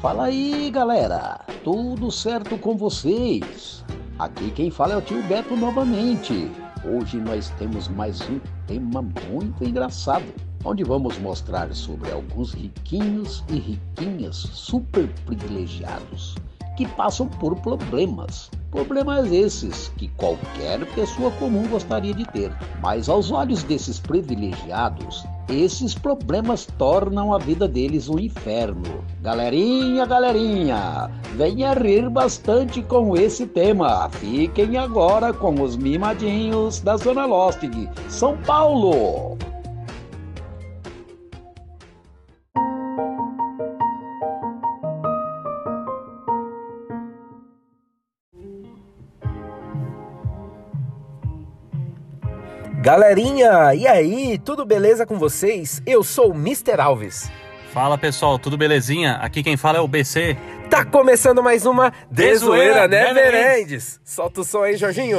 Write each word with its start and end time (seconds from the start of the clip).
Fala 0.00 0.26
aí, 0.26 0.70
galera! 0.70 1.40
Tudo 1.64 2.08
certo 2.12 2.56
com 2.56 2.76
vocês? 2.76 3.84
Aqui 4.16 4.52
quem 4.52 4.70
fala 4.70 4.94
é 4.94 4.96
o 4.96 5.02
tio 5.02 5.20
Beto 5.24 5.56
novamente. 5.56 6.52
Hoje 6.84 7.16
nós 7.16 7.50
temos 7.58 7.88
mais 7.88 8.20
um 8.30 8.38
tema 8.68 9.02
muito 9.28 9.64
engraçado, 9.64 10.32
onde 10.64 10.84
vamos 10.84 11.18
mostrar 11.18 11.74
sobre 11.74 12.12
alguns 12.12 12.52
riquinhos 12.52 13.42
e 13.48 13.58
riquinhas 13.58 14.36
super 14.36 15.08
privilegiados 15.26 16.36
que 16.78 16.86
passam 16.86 17.26
por 17.26 17.56
problemas. 17.56 18.52
Problemas 18.70 19.32
esses 19.32 19.88
que 19.96 20.06
qualquer 20.10 20.86
pessoa 20.94 21.28
comum 21.32 21.66
gostaria 21.66 22.14
de 22.14 22.24
ter, 22.26 22.56
mas 22.80 23.08
aos 23.08 23.32
olhos 23.32 23.64
desses 23.64 23.98
privilegiados, 23.98 25.24
esses 25.48 25.92
problemas 25.92 26.68
tornam 26.78 27.34
a 27.34 27.38
vida 27.38 27.66
deles 27.66 28.08
um 28.08 28.16
inferno. 28.16 29.04
Galerinha, 29.20 30.06
galerinha, 30.06 31.10
venha 31.34 31.72
rir 31.72 32.08
bastante 32.08 32.80
com 32.80 33.16
esse 33.16 33.44
tema. 33.44 34.08
Fiquem 34.10 34.76
agora 34.76 35.32
com 35.32 35.60
os 35.60 35.76
mimadinhos 35.76 36.78
da 36.78 36.96
Zona 36.96 37.26
Lost 37.26 37.58
de 37.62 37.88
São 38.08 38.36
Paulo. 38.42 39.36
Galerinha, 52.80 53.74
e 53.74 53.88
aí, 53.88 54.38
tudo 54.38 54.64
beleza 54.64 55.04
com 55.04 55.18
vocês? 55.18 55.82
Eu 55.84 56.04
sou 56.04 56.30
o 56.30 56.34
Mr. 56.34 56.80
Alves. 56.80 57.28
Fala 57.72 57.98
pessoal, 57.98 58.38
tudo 58.38 58.56
belezinha? 58.56 59.14
Aqui 59.14 59.42
quem 59.42 59.56
fala 59.56 59.78
é 59.78 59.80
o 59.80 59.88
BC. 59.88 60.36
Tá 60.70 60.84
começando 60.84 61.42
mais 61.42 61.66
uma 61.66 61.92
Dezoeira 62.08 62.86
né, 62.86 63.12
Verendes? 63.12 64.00
Solta 64.04 64.42
o 64.42 64.44
som 64.44 64.62
aí, 64.62 64.76
Jorginho. 64.76 65.18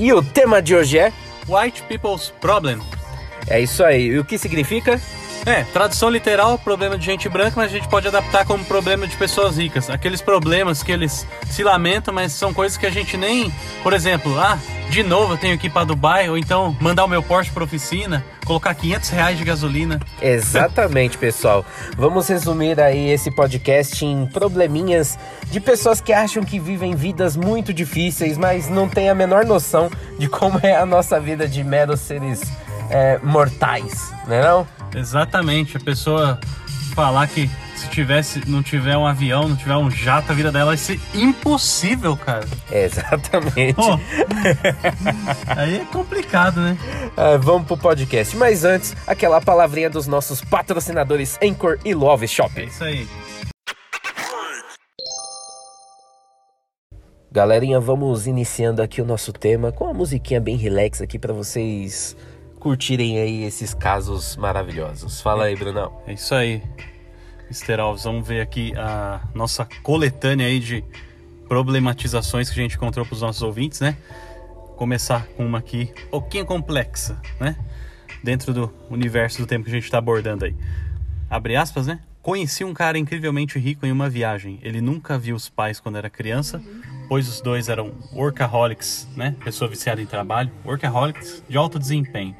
E 0.00 0.14
o 0.14 0.22
tema 0.22 0.62
de 0.62 0.74
hoje 0.74 0.98
é? 0.98 1.12
White 1.46 1.82
People's 1.82 2.32
Problem. 2.40 2.78
É 3.46 3.60
isso 3.60 3.84
aí. 3.84 4.06
E 4.06 4.18
o 4.18 4.24
que 4.24 4.38
significa? 4.38 4.98
É, 5.48 5.64
tradução 5.64 6.10
literal, 6.10 6.58
problema 6.58 6.98
de 6.98 7.06
gente 7.06 7.26
branca, 7.26 7.54
mas 7.56 7.72
a 7.72 7.74
gente 7.74 7.88
pode 7.88 8.06
adaptar 8.06 8.44
como 8.44 8.62
problema 8.66 9.06
de 9.06 9.16
pessoas 9.16 9.56
ricas. 9.56 9.88
Aqueles 9.88 10.20
problemas 10.20 10.82
que 10.82 10.92
eles 10.92 11.26
se 11.46 11.64
lamentam, 11.64 12.12
mas 12.12 12.32
são 12.32 12.52
coisas 12.52 12.76
que 12.76 12.84
a 12.84 12.90
gente 12.90 13.16
nem. 13.16 13.50
Por 13.82 13.94
exemplo, 13.94 14.38
ah, 14.38 14.58
de 14.90 15.02
novo 15.02 15.32
eu 15.32 15.38
tenho 15.38 15.56
que 15.56 15.68
ir 15.68 15.70
pra 15.70 15.84
Dubai, 15.84 16.28
ou 16.28 16.36
então 16.36 16.76
mandar 16.78 17.06
o 17.06 17.08
meu 17.08 17.22
Porsche 17.22 17.50
pra 17.50 17.64
oficina, 17.64 18.22
colocar 18.44 18.74
500 18.74 19.08
reais 19.08 19.38
de 19.38 19.44
gasolina. 19.44 19.98
Exatamente, 20.20 21.16
pessoal. 21.16 21.64
Vamos 21.96 22.28
resumir 22.28 22.78
aí 22.78 23.08
esse 23.08 23.30
podcast 23.30 24.04
em 24.04 24.26
probleminhas 24.26 25.18
de 25.50 25.60
pessoas 25.60 25.98
que 25.98 26.12
acham 26.12 26.44
que 26.44 26.60
vivem 26.60 26.94
vidas 26.94 27.38
muito 27.38 27.72
difíceis, 27.72 28.36
mas 28.36 28.68
não 28.68 28.86
têm 28.86 29.08
a 29.08 29.14
menor 29.14 29.46
noção 29.46 29.90
de 30.18 30.28
como 30.28 30.60
é 30.62 30.76
a 30.76 30.84
nossa 30.84 31.18
vida 31.18 31.48
de 31.48 31.64
meros 31.64 32.00
seres 32.00 32.42
é, 32.90 33.18
mortais, 33.22 34.12
né 34.26 34.42
não? 34.42 34.77
Exatamente, 34.94 35.76
a 35.76 35.80
pessoa 35.80 36.40
falar 36.94 37.28
que 37.28 37.48
se 37.76 37.88
tivesse, 37.90 38.42
não 38.48 38.60
tiver 38.60 38.96
um 38.96 39.06
avião, 39.06 39.48
não 39.48 39.56
tiver 39.56 39.76
um 39.76 39.88
jato, 39.88 40.32
a 40.32 40.34
vida 40.34 40.50
dela 40.50 40.66
vai 40.66 40.76
ser 40.76 40.98
impossível, 41.14 42.16
cara. 42.16 42.44
Exatamente. 42.72 43.74
Pô, 43.74 43.98
aí 45.56 45.76
é 45.76 45.84
complicado, 45.92 46.60
né? 46.60 46.76
Ah, 47.16 47.36
vamos 47.36 47.66
pro 47.66 47.76
podcast. 47.76 48.36
Mas 48.36 48.64
antes, 48.64 48.94
aquela 49.04 49.40
palavrinha 49.40 49.90
dos 49.90 50.06
nossos 50.06 50.40
patrocinadores 50.40 51.36
Anchor 51.42 51.76
e 51.84 51.92
Love 51.92 52.26
É 52.26 52.28
Shop. 52.28 52.64
isso 52.64 52.84
aí. 52.84 53.08
Galerinha, 57.30 57.80
vamos 57.80 58.26
iniciando 58.26 58.80
aqui 58.80 59.02
o 59.02 59.04
nosso 59.04 59.32
tema 59.32 59.70
com 59.72 59.84
uma 59.84 59.92
musiquinha 59.94 60.40
bem 60.40 60.56
relax 60.56 61.02
aqui 61.02 61.18
pra 61.18 61.32
vocês 61.32 62.16
curtirem 62.58 63.18
aí 63.18 63.44
esses 63.44 63.72
casos 63.72 64.36
maravilhosos. 64.36 65.20
Fala 65.20 65.44
aí, 65.44 65.56
Brunão. 65.56 66.02
É 66.06 66.12
isso 66.12 66.34
aí. 66.34 66.62
Mr. 67.46 67.80
Alves, 67.80 68.04
vamos 68.04 68.26
ver 68.26 68.42
aqui 68.42 68.74
a 68.76 69.20
nossa 69.34 69.66
coletânea 69.82 70.46
aí 70.46 70.60
de 70.60 70.84
problematizações 71.48 72.50
que 72.50 72.60
a 72.60 72.62
gente 72.62 72.76
encontrou 72.76 73.06
para 73.06 73.14
os 73.14 73.22
nossos 73.22 73.40
ouvintes, 73.42 73.80
né? 73.80 73.96
Começar 74.76 75.26
com 75.28 75.46
uma 75.46 75.58
aqui 75.58 75.90
um 76.06 76.10
pouquinho 76.10 76.44
complexa, 76.44 77.18
né? 77.40 77.56
Dentro 78.22 78.52
do 78.52 78.72
universo 78.90 79.38
do 79.38 79.46
tempo 79.46 79.64
que 79.64 79.70
a 79.70 79.74
gente 79.74 79.84
está 79.84 79.98
abordando 79.98 80.44
aí. 80.44 80.54
Abre 81.30 81.56
aspas, 81.56 81.86
né? 81.86 82.00
Conheci 82.20 82.64
um 82.64 82.74
cara 82.74 82.98
incrivelmente 82.98 83.58
rico 83.58 83.86
em 83.86 83.92
uma 83.92 84.10
viagem. 84.10 84.58
Ele 84.62 84.82
nunca 84.82 85.18
viu 85.18 85.34
os 85.34 85.48
pais 85.48 85.80
quando 85.80 85.96
era 85.96 86.10
criança, 86.10 86.62
pois 87.08 87.28
os 87.28 87.40
dois 87.40 87.68
eram 87.68 87.92
workaholics, 88.12 89.08
né? 89.16 89.34
Pessoa 89.44 89.68
viciada 89.70 90.00
em 90.02 90.06
trabalho, 90.06 90.50
workaholics 90.64 91.42
de 91.48 91.56
alto 91.56 91.78
desempenho. 91.78 92.34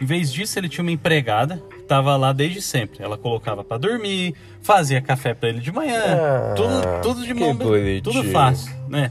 Em 0.00 0.04
vez 0.04 0.32
disso, 0.32 0.58
ele 0.58 0.68
tinha 0.68 0.82
uma 0.82 0.90
empregada 0.92 1.62
que 1.70 1.78
estava 1.80 2.16
lá 2.16 2.32
desde 2.32 2.60
sempre. 2.60 3.02
Ela 3.02 3.16
colocava 3.16 3.64
para 3.64 3.78
dormir, 3.78 4.34
fazia 4.62 5.00
café 5.00 5.32
para 5.32 5.48
ele 5.48 5.60
de 5.60 5.72
manhã, 5.72 6.02
Ah, 6.04 6.54
tudo, 6.54 7.02
tudo 7.02 7.26
de 7.26 7.32
mão, 7.32 7.54
bonitinho. 7.54 8.02
tudo 8.02 8.24
fácil, 8.24 8.72
né? 8.88 9.10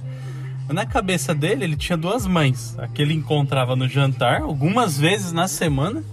Na 0.70 0.86
cabeça 0.86 1.34
dele, 1.34 1.64
ele 1.64 1.76
tinha 1.76 1.96
duas 1.98 2.26
mães. 2.28 2.76
A 2.80 2.88
que 2.88 3.02
ele 3.02 3.14
encontrava 3.14 3.76
no 3.76 3.88
jantar, 3.88 4.42
algumas 4.42 4.98
vezes 4.98 5.32
na 5.32 5.48
semana, 5.48 6.04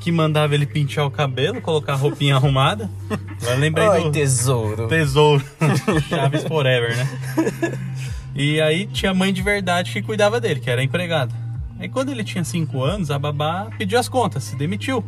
que 0.00 0.10
mandava 0.12 0.54
ele 0.54 0.66
pintar 0.66 1.06
o 1.06 1.10
cabelo, 1.10 1.60
colocar 1.60 1.92
a 1.94 1.96
roupinha 1.96 2.36
arrumada. 2.36 2.90
Eu 3.42 3.56
lembrei 3.58 3.86
Ai, 3.88 4.02
do 4.02 4.10
tesouro. 4.12 4.86
tesouro. 4.88 5.44
Chaves 6.08 6.44
Forever, 6.44 6.96
né? 6.96 7.08
E 8.34 8.60
aí 8.60 8.86
tinha 8.86 9.14
mãe 9.14 9.32
de 9.32 9.42
verdade 9.42 9.92
que 9.92 10.02
cuidava 10.02 10.40
dele, 10.40 10.60
que 10.60 10.68
era 10.68 10.82
empregada. 10.82 11.32
Aí 11.78 11.88
quando 11.88 12.10
ele 12.10 12.24
tinha 12.24 12.42
5 12.42 12.82
anos, 12.82 13.10
a 13.10 13.18
babá 13.18 13.68
pediu 13.78 13.98
as 13.98 14.08
contas, 14.08 14.44
se 14.44 14.56
demitiu. 14.56 15.04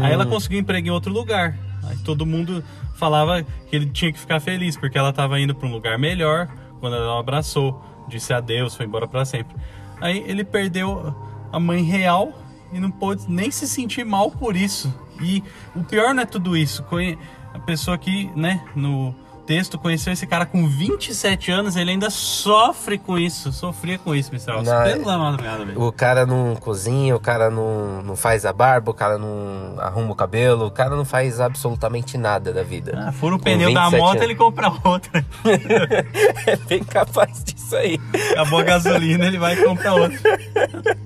Aí 0.00 0.12
ela 0.12 0.26
conseguiu 0.26 0.58
emprego 0.58 0.88
em 0.88 0.90
outro 0.90 1.12
lugar. 1.12 1.56
Aí 1.84 1.96
todo 1.98 2.24
mundo 2.24 2.64
falava 2.96 3.42
que 3.42 3.76
ele 3.76 3.86
tinha 3.86 4.12
que 4.12 4.18
ficar 4.18 4.40
feliz, 4.40 4.76
porque 4.76 4.96
ela 4.96 5.10
estava 5.10 5.38
indo 5.38 5.54
para 5.54 5.68
um 5.68 5.72
lugar 5.72 5.98
melhor. 5.98 6.48
Quando 6.80 6.96
ela 6.96 7.16
o 7.16 7.18
abraçou, 7.18 7.84
disse 8.08 8.32
adeus, 8.32 8.74
foi 8.74 8.86
embora 8.86 9.06
para 9.06 9.24
sempre. 9.24 9.54
Aí 10.00 10.24
ele 10.26 10.44
perdeu 10.44 11.14
a 11.52 11.60
mãe 11.60 11.82
real 11.82 12.32
e 12.72 12.80
não 12.80 12.90
pôde 12.90 13.24
nem 13.28 13.50
se 13.50 13.68
sentir 13.68 14.04
mal 14.04 14.30
por 14.30 14.56
isso. 14.56 14.92
E 15.20 15.42
o 15.76 15.84
pior 15.84 16.14
não 16.14 16.22
é 16.22 16.26
tudo 16.26 16.56
isso. 16.56 16.84
A 17.52 17.58
pessoa 17.58 17.98
que, 17.98 18.30
né, 18.34 18.64
no 18.74 19.14
texto 19.46 19.78
conheceu 19.78 20.12
esse 20.12 20.26
cara 20.26 20.46
com 20.46 20.66
27 20.66 21.50
anos, 21.50 21.76
ele 21.76 21.90
ainda 21.90 22.10
sofre 22.10 22.98
com 22.98 23.18
isso, 23.18 23.52
sofria 23.52 23.98
com 23.98 24.14
isso, 24.14 24.30
Mr. 24.30 24.62
Não, 24.62 24.82
Pela 24.84 25.18
madrugada, 25.18 25.64
velho. 25.64 25.80
O 25.82 25.92
cara 25.92 26.24
não 26.24 26.54
cozinha, 26.56 27.14
o 27.14 27.20
cara 27.20 27.50
não, 27.50 28.02
não 28.02 28.16
faz 28.16 28.44
a 28.46 28.52
barba, 28.52 28.90
o 28.90 28.94
cara 28.94 29.18
não 29.18 29.74
arruma 29.78 30.12
o 30.12 30.14
cabelo, 30.14 30.66
o 30.66 30.70
cara 30.70 30.96
não 30.96 31.04
faz 31.04 31.40
absolutamente 31.40 32.16
nada 32.16 32.52
da 32.52 32.62
vida. 32.62 33.06
Ah, 33.08 33.12
fura 33.12 33.34
o 33.34 33.38
Com 33.38 33.44
pneu 33.44 33.72
da 33.72 33.84
27 33.84 34.00
moto, 34.00 34.10
anos. 34.12 34.22
ele 34.22 34.34
compra 34.34 34.72
outra. 34.84 35.24
é 36.46 36.56
bem 36.56 36.84
capaz 36.84 37.42
disso 37.44 37.76
aí. 37.76 38.00
Acabou 38.32 38.60
a 38.60 38.62
gasolina, 38.62 39.26
ele 39.26 39.38
vai 39.38 39.56
comprar 39.56 39.94
outra. 39.94 40.18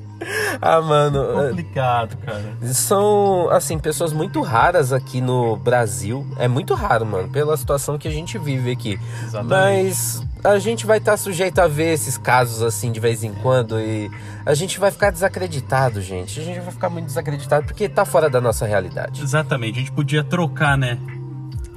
Ah, 0.62 0.80
mano. 0.80 1.48
Complicado, 1.48 2.16
cara. 2.18 2.56
São, 2.72 3.48
assim, 3.50 3.78
pessoas 3.78 4.12
muito 4.12 4.40
raras 4.40 4.92
aqui 4.92 5.20
no 5.20 5.56
Brasil. 5.56 6.26
É 6.38 6.48
muito 6.48 6.74
raro, 6.74 7.04
mano, 7.06 7.28
pela 7.28 7.56
situação 7.56 7.98
que 7.98 8.08
a 8.08 8.10
gente 8.10 8.38
vive 8.38 8.70
aqui. 8.70 8.98
Exatamente. 9.24 9.48
Mas 9.48 10.22
a 10.44 10.58
gente 10.58 10.86
vai 10.86 10.98
estar 10.98 11.16
sujeito 11.16 11.58
a 11.60 11.66
ver 11.68 11.92
esses 11.92 12.16
casos, 12.18 12.62
assim, 12.62 12.90
de 12.92 13.00
vez 13.00 13.22
em 13.22 13.32
quando. 13.34 13.78
E 13.80 14.10
a 14.44 14.54
gente 14.54 14.78
vai 14.80 14.90
ficar 14.90 15.10
desacreditado, 15.10 16.00
gente. 16.00 16.40
A 16.40 16.42
gente 16.44 16.60
vai 16.60 16.72
ficar 16.72 16.88
muito 16.90 17.06
desacreditado 17.06 17.66
porque 17.66 17.88
tá 17.88 18.04
fora 18.04 18.28
da 18.30 18.40
nossa 18.40 18.66
realidade. 18.66 19.22
Exatamente, 19.22 19.76
a 19.76 19.80
gente 19.80 19.92
podia 19.92 20.24
trocar, 20.24 20.76
né? 20.78 20.98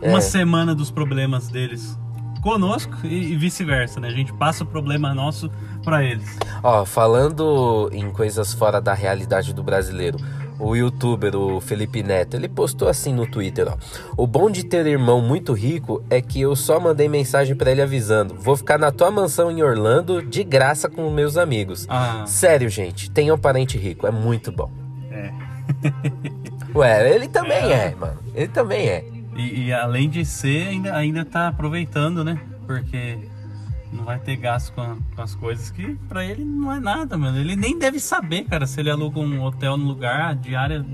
Uma 0.01 0.19
É. 0.19 0.21
semana 0.21 0.73
dos 0.73 0.89
problemas 0.89 1.49
deles 1.49 1.97
conosco 2.41 2.93
e, 3.03 3.35
vice-versa, 3.35 3.99
né? 3.99 4.07
A 4.07 4.11
gente 4.11 4.33
passa 4.33 4.63
o 4.63 4.67
problema 4.67 5.13
nosso 5.13 5.49
pra 5.83 6.03
eles. 6.03 6.37
Ó, 6.63 6.85
falando 6.85 7.89
em 7.93 8.09
coisas 8.11 8.53
fora 8.53 8.79
da 8.81 8.93
realidade 8.93 9.53
do 9.53 9.63
brasileiro, 9.63 10.17
o 10.59 10.75
youtuber, 10.75 11.35
o 11.35 11.61
Felipe 11.61 12.03
Neto, 12.03 12.35
ele 12.35 12.49
postou 12.49 12.89
assim 12.89 13.13
no 13.13 13.25
Twitter, 13.25 13.67
ó. 13.69 13.77
O 14.17 14.27
bom 14.27 14.51
de 14.51 14.63
ter 14.65 14.85
irmão 14.85 15.21
muito 15.21 15.53
rico 15.53 16.03
é 16.09 16.21
que 16.21 16.41
eu 16.41 16.55
só 16.55 16.79
mandei 16.79 17.07
mensagem 17.07 17.55
pra 17.55 17.71
ele 17.71 17.81
avisando: 17.81 18.35
vou 18.35 18.57
ficar 18.57 18.77
na 18.77 18.91
tua 18.91 19.09
mansão 19.09 19.49
em 19.49 19.63
Orlando 19.63 20.21
de 20.21 20.43
graça 20.43 20.89
com 20.89 21.09
meus 21.09 21.37
amigos. 21.37 21.85
Ah, 21.89 22.25
Sério, 22.27 22.69
gente, 22.69 23.09
tenha 23.09 23.33
um 23.33 23.37
parente 23.37 23.77
rico, 23.77 24.05
é 24.05 24.11
muito 24.11 24.51
bom. 24.51 24.69
é. 25.11 25.31
Ué, 26.75 27.15
ele 27.15 27.27
também 27.27 27.71
é, 27.71 27.95
mano. 27.95 28.17
Ele 28.35 28.47
também 28.47 28.87
é. 28.87 29.05
E, 29.39 29.67
e 29.67 29.73
além 29.73 30.09
de 30.09 30.25
ser, 30.25 30.67
ainda, 30.67 30.95
ainda 30.95 31.25
tá 31.25 31.47
aproveitando, 31.47 32.23
né? 32.23 32.39
Porque 32.67 33.17
Não 33.91 34.03
vai 34.03 34.19
ter 34.19 34.35
gasto 34.35 34.71
com, 34.73 34.97
com 35.15 35.21
as 35.21 35.33
coisas 35.33 35.71
que 35.71 35.95
pra 36.07 36.23
ele 36.23 36.45
não 36.45 36.71
é 36.71 36.79
nada, 36.79 37.17
mano. 37.17 37.39
Ele 37.39 37.55
nem 37.55 37.77
deve 37.77 37.99
saber, 37.99 38.43
cara, 38.43 38.67
se 38.67 38.79
ele 38.79 38.89
aluga 38.89 39.19
um 39.19 39.41
hotel 39.43 39.77
no 39.77 39.85
lugar, 39.85 40.29
a 40.29 40.33
diária. 40.33 40.85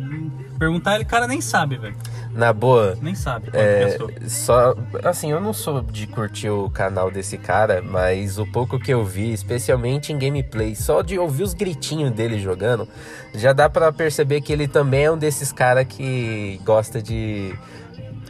Perguntar, 0.57 0.95
ele, 0.95 1.03
cara, 1.03 1.27
nem 1.27 1.42
sabe, 1.42 1.77
velho. 1.77 1.95
Na 2.31 2.51
boa, 2.51 2.97
Nem 3.01 3.15
sabe 3.15 3.50
É, 3.53 3.97
só 4.27 4.75
assim, 5.03 5.31
eu 5.31 5.39
não 5.39 5.53
sou 5.53 5.81
de 5.81 6.06
curtir 6.06 6.50
o 6.50 6.69
canal 6.69 7.09
desse 7.09 7.38
cara, 7.38 7.81
mas 7.81 8.38
o 8.38 8.45
pouco 8.45 8.77
que 8.77 8.94
eu 8.94 9.06
vi, 9.06 9.31
especialmente 9.31 10.12
em 10.12 10.19
gameplay, 10.19 10.75
só 10.75 11.01
de 11.01 11.18
ouvir 11.18 11.44
os 11.44 11.53
gritinhos 11.53 12.12
dele 12.12 12.38
jogando, 12.39 12.88
já 13.33 13.53
dá 13.53 13.69
pra 13.69 13.91
perceber 13.91 14.41
que 14.41 14.51
ele 14.51 14.68
também 14.68 15.06
é 15.06 15.12
um 15.12 15.18
desses 15.18 15.51
cara 15.53 15.86
que 15.86 16.59
gosta 16.65 17.01
de 17.01 17.53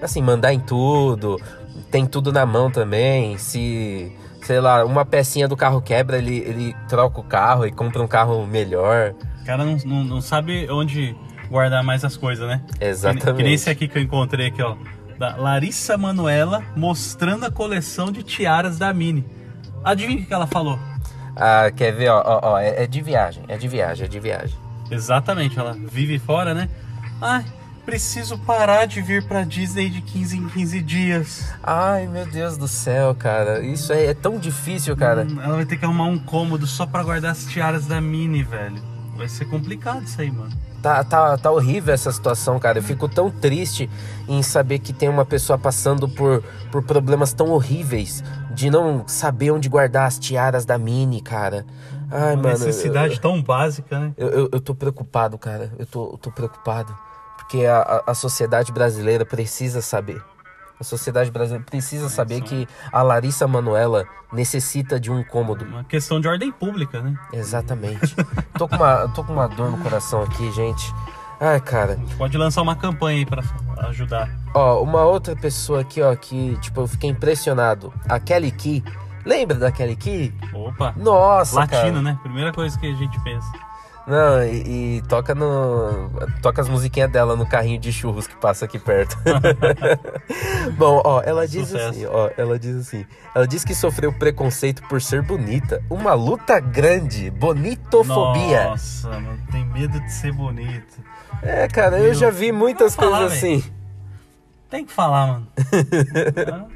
assim, 0.01 0.21
mandar 0.21 0.53
em 0.53 0.59
tudo, 0.59 1.39
tem 1.91 2.05
tudo 2.05 2.31
na 2.31 2.45
mão 2.45 2.69
também, 2.69 3.37
se 3.37 4.11
sei 4.45 4.59
lá, 4.59 4.85
uma 4.85 5.03
pecinha 5.03 5.47
do 5.47 5.57
carro 5.57 5.81
quebra, 5.81 6.17
ele, 6.17 6.37
ele 6.37 6.75
troca 6.87 7.19
o 7.19 7.23
carro 7.23 7.65
e 7.65 7.71
compra 7.71 8.01
um 8.01 8.07
carro 8.07 8.45
melhor. 8.45 9.15
O 9.41 9.45
cara 9.45 9.65
não, 9.65 9.75
não, 9.85 10.03
não 10.03 10.21
sabe 10.21 10.69
onde 10.69 11.15
guardar 11.49 11.83
mais 11.83 12.05
as 12.05 12.15
coisas, 12.15 12.47
né? 12.47 12.61
Que, 12.77 12.85
Exatamente. 12.85 13.37
que 13.37 13.43
nem 13.43 13.53
esse 13.53 13.69
aqui 13.69 13.87
que 13.87 13.97
eu 13.97 14.03
encontrei 14.03 14.47
aqui, 14.47 14.61
ó. 14.61 14.75
Da 15.17 15.35
Larissa 15.35 15.97
Manuela 15.97 16.63
mostrando 16.75 17.45
a 17.45 17.51
coleção 17.51 18.11
de 18.11 18.21
tiaras 18.21 18.77
da 18.77 18.93
Mini. 18.93 19.25
Adivinha 19.83 20.17
o 20.17 20.21
que 20.21 20.27
que 20.27 20.33
ela 20.33 20.47
falou? 20.47 20.77
Ah, 21.35 21.71
quer 21.75 21.91
ver, 21.91 22.09
ó, 22.09 22.21
ó, 22.23 22.39
ó, 22.53 22.59
é, 22.59 22.83
é 22.83 22.87
de 22.87 23.01
viagem, 23.01 23.43
é 23.47 23.57
de 23.57 23.67
viagem, 23.67 24.05
é 24.05 24.07
de 24.07 24.19
viagem. 24.19 24.55
Exatamente, 24.91 25.57
ela 25.57 25.73
vive 25.73 26.19
fora, 26.19 26.53
né? 26.53 26.69
Ai, 27.21 27.45
preciso 27.85 28.37
parar 28.39 28.85
de 28.85 29.01
vir 29.01 29.23
pra 29.27 29.43
Disney 29.43 29.89
de 29.89 30.01
15 30.01 30.37
em 30.37 30.47
15 30.49 30.81
dias. 30.81 31.53
Ai, 31.63 32.07
meu 32.07 32.25
Deus 32.25 32.57
do 32.57 32.67
céu, 32.67 33.13
cara. 33.15 33.59
Isso 33.61 33.93
é, 33.93 34.05
é 34.07 34.13
tão 34.13 34.37
difícil, 34.37 34.95
cara. 34.97 35.25
Hum, 35.29 35.39
Ela 35.41 35.55
vai 35.57 35.65
ter 35.65 35.77
que 35.77 35.85
arrumar 35.85 36.05
um 36.05 36.17
cômodo 36.17 36.65
só 36.65 36.85
pra 36.85 37.03
guardar 37.03 37.31
as 37.31 37.45
tiaras 37.45 37.85
da 37.85 38.01
Mini, 38.01 38.43
velho. 38.43 38.81
Vai 39.15 39.29
ser 39.29 39.45
complicado 39.45 40.03
isso 40.03 40.19
aí, 40.19 40.31
mano. 40.31 40.51
Tá, 40.81 41.03
tá, 41.03 41.37
tá 41.37 41.51
horrível 41.51 41.93
essa 41.93 42.11
situação, 42.11 42.59
cara. 42.59 42.77
Eu 42.79 42.83
fico 42.83 43.07
tão 43.09 43.31
triste 43.31 43.89
em 44.27 44.43
saber 44.43 44.79
que 44.79 44.93
tem 44.93 45.09
uma 45.09 45.25
pessoa 45.25 45.57
passando 45.57 46.07
por, 46.07 46.43
por 46.71 46.83
problemas 46.83 47.33
tão 47.33 47.49
horríveis 47.49 48.23
de 48.53 48.69
não 48.69 49.07
saber 49.07 49.51
onde 49.51 49.67
guardar 49.67 50.05
as 50.07 50.19
tiaras 50.19 50.63
da 50.65 50.77
Mini, 50.77 51.21
cara. 51.21 51.65
Ai, 52.11 52.33
Uma 52.35 52.43
mano. 52.43 52.49
necessidade 52.49 53.19
tão 53.19 53.41
básica, 53.41 53.99
né? 53.99 54.13
Eu, 54.15 54.27
eu, 54.29 54.49
eu 54.53 54.59
tô 54.61 54.75
preocupado, 54.75 55.37
cara. 55.39 55.71
Eu 55.79 55.85
tô, 55.87 56.11
eu 56.11 56.17
tô 56.19 56.31
preocupado. 56.31 56.95
Porque 57.45 57.65
a, 57.65 58.03
a, 58.07 58.13
sociedade 58.15 58.71
brasileira 58.71 59.23
precisa 59.23 59.79
saber. 59.79 60.21
A 60.79 60.83
sociedade 60.83 61.29
brasileira 61.29 61.63
precisa 61.63 62.09
saber 62.09 62.41
que 62.41 62.67
a 62.91 63.01
Larissa 63.03 63.47
Manuela 63.47 64.05
necessita 64.33 64.99
de 64.99 65.11
um 65.11 65.23
cômodo. 65.23 65.63
Uma 65.63 65.83
questão 65.83 66.19
de 66.19 66.27
ordem 66.27 66.51
pública, 66.51 67.01
né? 67.01 67.15
Exatamente. 67.31 68.15
tô, 68.57 68.67
com 68.67 68.75
uma, 68.75 69.07
tô 69.09 69.23
com 69.23 69.33
uma 69.33 69.47
dor 69.47 69.71
no 69.71 69.77
coração 69.77 70.23
aqui, 70.23 70.51
gente. 70.51 70.91
Ai, 71.39 71.61
cara. 71.61 71.93
A 71.93 71.95
gente 71.95 72.15
pode 72.15 72.35
lançar 72.35 72.63
uma 72.63 72.75
campanha 72.75 73.19
aí 73.19 73.25
pra 73.25 73.43
ajudar. 73.89 74.29
Ó, 74.53 74.81
uma 74.81 75.03
outra 75.05 75.35
pessoa 75.35 75.81
aqui, 75.81 76.01
ó, 76.01 76.15
que, 76.15 76.57
tipo, 76.57 76.81
eu 76.81 76.87
fiquei 76.87 77.11
impressionado. 77.11 77.93
A 78.09 78.19
Kelly 78.19 78.51
Key. 78.51 78.83
Lembra 79.23 79.57
da 79.57 79.71
Kelly 79.71 79.95
Key? 79.95 80.33
Opa! 80.51 80.93
Nossa, 80.97 81.57
Latino, 81.57 81.81
cara. 81.81 82.01
né? 82.01 82.19
Primeira 82.23 82.51
coisa 82.51 82.77
que 82.79 82.87
a 82.87 82.95
gente 82.95 83.19
pensa. 83.21 83.47
Não, 84.07 84.43
e, 84.43 84.97
e 84.97 85.01
toca 85.09 85.33
no. 85.33 86.11
Toca 86.41 86.61
as 86.61 86.69
musiquinhas 86.69 87.09
dela 87.11 87.35
no 87.35 87.45
carrinho 87.47 87.79
de 87.79 87.91
churros 87.91 88.27
que 88.27 88.35
passa 88.35 88.65
aqui 88.65 88.77
perto. 88.77 89.17
Bom, 90.77 91.01
ó, 91.03 91.21
ela 91.23 91.47
diz 91.47 91.67
Sucesso. 91.69 91.89
assim, 91.89 92.05
ó, 92.05 92.29
ela 92.37 92.59
diz 92.59 92.75
assim. 92.75 93.05
Ela 93.33 93.47
diz 93.47 93.63
que 93.65 93.73
sofreu 93.73 94.13
preconceito 94.13 94.83
por 94.87 95.01
ser 95.01 95.21
bonita. 95.23 95.81
Uma 95.89 96.13
luta 96.13 96.59
grande, 96.59 97.31
bonitofobia. 97.31 98.65
Nossa, 98.65 99.09
mano, 99.09 99.39
tem 99.51 99.65
medo 99.65 99.99
de 99.99 100.11
ser 100.11 100.31
bonito. 100.31 100.99
É, 101.41 101.67
cara, 101.67 101.97
eu 101.97 102.03
Meu, 102.05 102.13
já 102.13 102.29
vi 102.29 102.51
muitas 102.51 102.95
falar, 102.95 103.19
coisas 103.19 103.37
assim. 103.37 103.63
Tem 104.69 104.85
que 104.85 104.91
falar, 104.93 105.27
mano. 105.27 105.47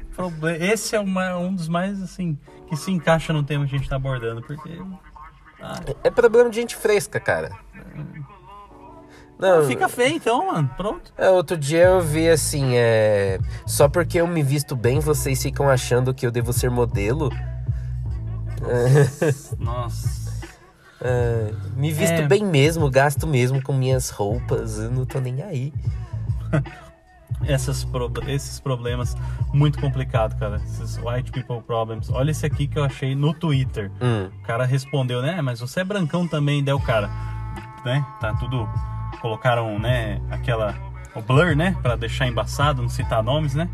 Esse 0.60 0.96
é 0.96 1.00
uma- 1.00 1.36
um 1.38 1.54
dos 1.54 1.68
mais, 1.68 2.00
assim, 2.02 2.36
que 2.68 2.76
se 2.76 2.90
encaixa 2.90 3.32
no 3.32 3.42
tema 3.42 3.66
que 3.66 3.74
a 3.74 3.78
gente 3.78 3.88
tá 3.88 3.96
abordando, 3.96 4.42
porque 4.42 4.78
ah, 5.62 5.80
É 6.04 6.10
problema 6.10 6.50
de 6.50 6.56
gente 6.56 6.76
fresca, 6.76 7.18
cara. 7.20 7.50
Não, 9.38 9.64
fica 9.66 9.88
feio 9.88 10.16
então, 10.16 10.52
mano. 10.52 10.70
Pronto. 10.76 11.12
É, 11.16 11.30
outro 11.30 11.56
dia 11.56 11.84
eu 11.84 12.00
vi 12.02 12.28
assim, 12.28 12.76
é. 12.76 13.38
Só 13.66 13.88
porque 13.88 14.20
eu 14.20 14.26
me 14.26 14.42
visto 14.42 14.76
bem, 14.76 15.00
vocês 15.00 15.42
ficam 15.42 15.68
achando 15.68 16.12
que 16.12 16.26
eu 16.26 16.30
devo 16.30 16.52
ser 16.52 16.70
modelo. 16.70 17.30
Nossa. 19.58 20.20
É, 21.02 21.50
me 21.76 21.90
visto 21.90 22.12
É. 22.12 22.26
bem 22.26 22.44
mesmo, 22.44 22.90
gasto 22.90 23.26
mesmo 23.26 23.62
com 23.62 23.72
minhas 23.72 24.10
roupas, 24.10 24.78
eu 24.78 24.90
não 24.90 25.06
tô 25.06 25.18
nem 25.18 25.42
aí. 25.42 25.72
Essas 27.46 27.84
pro- 27.84 28.12
esses 28.28 28.60
problemas 28.60 29.16
muito 29.52 29.80
complicado, 29.80 30.38
cara. 30.38 30.56
Esses 30.56 30.98
white 30.98 31.30
people 31.32 31.60
problems. 31.62 32.10
Olha 32.10 32.30
esse 32.30 32.44
aqui 32.46 32.66
que 32.66 32.78
eu 32.78 32.84
achei 32.84 33.14
no 33.14 33.32
Twitter. 33.32 33.90
Hum, 34.00 34.28
O 34.42 34.46
cara 34.46 34.64
respondeu, 34.64 35.22
né? 35.22 35.40
Mas 35.40 35.60
você 35.60 35.80
é 35.80 35.84
brancão 35.84 36.26
também, 36.28 36.62
daí 36.62 36.74
o 36.74 36.80
cara, 36.80 37.08
né? 37.84 38.04
Tá 38.20 38.34
tudo. 38.34 38.68
Colocaram, 39.20 39.78
né? 39.78 40.20
Aquela. 40.30 40.74
O 41.14 41.20
blur, 41.22 41.56
né? 41.56 41.76
Pra 41.82 41.96
deixar 41.96 42.26
embaçado, 42.28 42.82
não 42.82 42.88
citar 42.88 43.22
nomes, 43.22 43.54
né? 43.54 43.68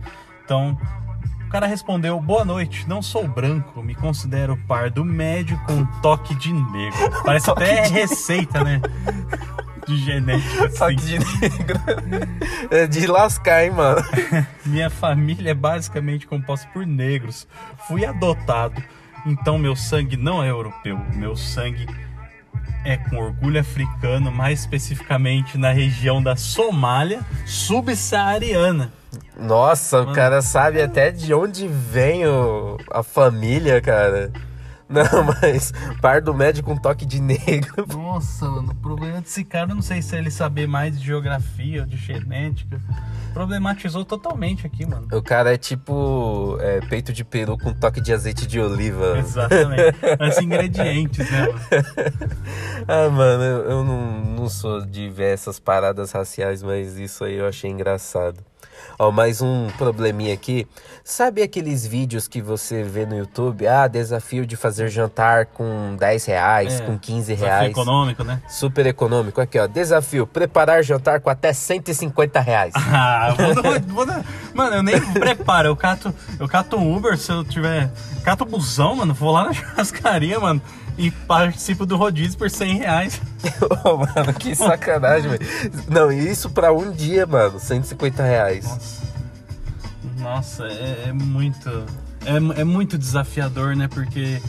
Então. 0.44 0.76
O 1.44 1.48
cara 1.48 1.66
respondeu: 1.66 2.20
Boa 2.20 2.44
noite, 2.44 2.88
não 2.88 3.00
sou 3.00 3.26
branco, 3.28 3.80
me 3.80 3.94
considero 3.94 4.56
pardo 4.66 5.04
médio 5.04 5.56
com 5.64 5.84
toque 6.02 6.34
de 6.34 6.52
negro. 6.52 6.98
Parece 7.24 7.46
Toque 7.46 7.62
até 7.62 7.82
de- 7.82 7.92
receita, 7.92 8.64
né? 8.64 8.80
De 9.86 9.96
genética. 9.98 10.64
Assim. 10.86 10.96
de 10.96 11.18
negro. 11.18 11.80
É 12.70 12.86
de 12.86 13.06
lascar, 13.06 13.64
hein, 13.64 13.70
mano. 13.70 14.04
Minha 14.66 14.90
família 14.90 15.50
é 15.50 15.54
basicamente 15.54 16.26
composta 16.26 16.68
por 16.72 16.86
negros. 16.86 17.46
Fui 17.86 18.04
adotado, 18.04 18.82
então 19.24 19.58
meu 19.58 19.76
sangue 19.76 20.16
não 20.16 20.42
é 20.42 20.50
europeu. 20.50 20.98
Meu 21.14 21.36
sangue 21.36 21.86
é 22.84 22.96
com 22.96 23.16
orgulho 23.16 23.60
africano, 23.60 24.30
mais 24.30 24.60
especificamente 24.60 25.56
na 25.58 25.70
região 25.72 26.22
da 26.22 26.36
Somália 26.36 27.20
subsaariana. 27.44 28.92
Nossa, 29.38 30.00
o 30.02 30.12
cara 30.12 30.40
sabe 30.42 30.80
até 30.80 31.10
de 31.10 31.32
onde 31.34 31.68
vem 31.68 32.26
o- 32.26 32.76
a 32.90 33.02
família, 33.02 33.80
cara. 33.80 34.30
Não, 34.88 35.24
mas 35.42 35.72
pardo 36.00 36.32
médio 36.32 36.62
com 36.62 36.76
toque 36.76 37.04
de 37.04 37.20
negro. 37.20 37.84
Nossa, 37.88 38.48
mano, 38.48 38.70
o 38.70 38.74
problema 38.76 39.20
desse 39.20 39.44
cara, 39.44 39.72
eu 39.72 39.74
não 39.74 39.82
sei 39.82 40.00
se 40.00 40.16
ele 40.16 40.30
saber 40.30 40.68
mais 40.68 40.98
de 40.98 41.04
geografia 41.04 41.80
ou 41.80 41.86
de 41.86 41.96
genética. 41.96 42.80
Problematizou 43.34 44.04
totalmente 44.04 44.66
aqui, 44.66 44.86
mano. 44.86 45.08
O 45.12 45.22
cara 45.22 45.52
é 45.52 45.58
tipo 45.58 46.56
é, 46.60 46.80
peito 46.80 47.12
de 47.12 47.24
peru 47.24 47.58
com 47.58 47.74
toque 47.74 48.00
de 48.00 48.12
azeite 48.12 48.46
de 48.46 48.60
oliva. 48.60 49.18
Exatamente. 49.18 49.98
Os 50.26 50.38
ingredientes, 50.38 51.30
né, 51.30 51.46
mano? 51.46 51.60
Ah, 52.88 53.08
mano, 53.10 53.42
eu, 53.42 53.70
eu 53.70 53.84
não, 53.84 54.24
não 54.36 54.48
sou 54.48 54.86
de 54.86 55.08
ver 55.08 55.34
essas 55.34 55.58
paradas 55.58 56.12
raciais, 56.12 56.62
mas 56.62 56.96
isso 56.96 57.24
aí 57.24 57.34
eu 57.34 57.48
achei 57.48 57.68
engraçado. 57.68 58.38
Ó, 58.98 59.10
mais 59.10 59.40
um 59.42 59.68
probleminha 59.78 60.32
aqui. 60.34 60.66
Sabe 61.04 61.42
aqueles 61.42 61.86
vídeos 61.86 62.26
que 62.26 62.40
você 62.42 62.82
vê 62.82 63.06
no 63.06 63.16
YouTube? 63.16 63.66
Ah, 63.66 63.86
desafio 63.86 64.44
de 64.46 64.56
fazer 64.56 64.88
jantar 64.88 65.46
com 65.46 65.94
10 65.98 66.24
reais, 66.24 66.80
É, 66.80 66.84
com 66.84 66.98
15 66.98 67.34
Desafio 67.34 67.46
reais. 67.46 67.70
econômico, 67.70 68.24
né? 68.24 68.40
Super 68.48 68.86
econômico. 68.86 69.40
Aqui, 69.40 69.58
ó. 69.58 69.66
Desafio: 69.66 70.26
preparar 70.26 70.82
jantar 70.82 71.20
com 71.20 71.30
até 71.30 71.52
150 71.52 72.40
reais. 72.40 72.72
Ah, 72.98 73.34
vou, 73.36 74.04
vou 74.04 74.06
Mano, 74.54 74.76
eu 74.76 74.82
nem 74.82 75.00
preparo. 75.12 75.68
Eu 75.68 75.76
cato, 75.76 76.14
eu 76.40 76.48
cato 76.48 76.76
um 76.76 76.96
Uber 76.96 77.16
se 77.18 77.30
eu 77.30 77.44
tiver. 77.44 77.90
Cato 78.24 78.44
busão, 78.44 78.96
mano. 78.96 79.12
Vou 79.12 79.30
lá 79.30 79.44
na 79.44 79.52
churrascaria, 79.54 80.40
mano. 80.40 80.62
E 80.98 81.10
participo 81.10 81.84
do 81.84 81.96
rodízio 81.96 82.38
por 82.38 82.50
100 82.50 82.78
reais. 82.78 83.20
Ô, 83.84 83.98
mano, 83.98 84.32
que 84.32 84.54
sacanagem, 84.54 85.30
velho. 85.30 85.46
Não, 85.88 86.10
e 86.10 86.30
isso 86.30 86.48
pra 86.50 86.72
um 86.72 86.90
dia, 86.90 87.26
mano. 87.26 87.60
150 87.60 88.22
reais. 88.22 88.64
Nossa. 88.64 89.06
Nossa, 90.18 90.64
é, 90.64 91.08
é 91.08 91.12
muito. 91.12 91.68
É, 92.24 92.60
é 92.60 92.64
muito 92.64 92.96
desafiador, 92.96 93.76
né? 93.76 93.88
Porque 93.88 94.40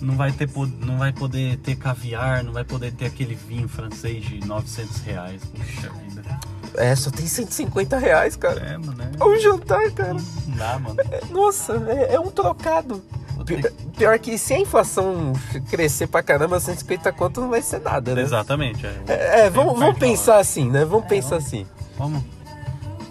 não 0.00 0.16
vai, 0.16 0.32
ter, 0.32 0.48
não 0.80 0.96
vai 0.96 1.12
poder 1.12 1.58
ter 1.58 1.76
caviar, 1.76 2.44
não 2.44 2.52
vai 2.52 2.64
poder 2.64 2.92
ter 2.92 3.06
aquele 3.06 3.34
vinho 3.34 3.68
francês 3.68 4.24
de 4.24 4.46
900 4.46 5.00
reais. 5.00 5.42
Puxa 5.44 5.90
vida. 5.90 6.40
É, 6.76 6.94
só 6.94 7.10
tem 7.10 7.26
150 7.26 7.98
reais, 7.98 8.36
cara. 8.36 8.60
É, 8.60 8.78
mano. 8.78 8.96
É 9.18 9.24
um 9.24 9.38
jantar, 9.38 9.90
cara. 9.90 10.14
Não 10.14 10.56
dá, 10.56 10.78
mano. 10.78 10.96
Nossa, 11.30 11.74
é, 11.88 12.14
é 12.14 12.20
um 12.20 12.30
trocado. 12.30 13.02
Pior, 13.96 14.18
que 14.18 14.36
se 14.38 14.54
a 14.54 14.58
inflação 14.60 15.32
crescer 15.70 16.06
pra 16.06 16.22
caramba, 16.22 16.58
150 16.60 17.12
conto 17.12 17.40
não 17.40 17.48
vai 17.50 17.62
ser 17.62 17.80
nada, 17.80 18.14
né? 18.14 18.22
Exatamente. 18.22 18.86
É, 18.86 18.94
É, 19.06 19.40
é, 19.46 19.50
vamos, 19.50 19.78
vamos 19.78 19.98
pensar 19.98 20.38
assim, 20.38 20.68
né? 20.70 20.84
Vamos 20.84 21.06
pensar 21.06 21.36
assim. 21.36 21.66
Vamos. 21.96 22.22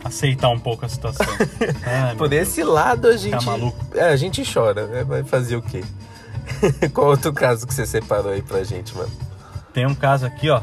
aceitar 0.04 0.50
um 0.50 0.60
pouco 0.60 0.86
a 0.86 0.90
situação. 0.90 1.26
Ai, 1.86 2.16
Por 2.16 2.32
esse 2.34 2.64
lado 2.64 3.08
a 3.08 3.18
gente. 3.18 3.46
maluco. 3.46 3.78
É, 3.96 4.04
a 4.10 4.16
gente 4.16 4.44
chora, 4.52 4.88
né? 4.88 5.04
Vai 5.04 5.24
fazer 5.24 5.56
o 5.56 5.62
quê? 5.62 5.84
Qual 6.94 7.08
outro 7.08 7.34
caso 7.34 7.68
que 7.68 7.74
você 7.74 7.86
separou 7.86 8.32
aí 8.32 8.42
pra 8.42 8.64
gente, 8.64 8.96
mano? 8.96 9.12
Tem 9.74 9.86
um 9.86 9.94
caso 9.96 10.26
aqui, 10.26 10.50
ó, 10.50 10.62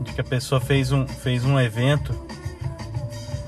de 0.00 0.12
que 0.12 0.20
a 0.20 0.24
pessoa 0.24 0.60
fez 0.60 0.90
um, 0.92 1.06
fez 1.06 1.44
um 1.44 1.58
evento, 1.60 2.12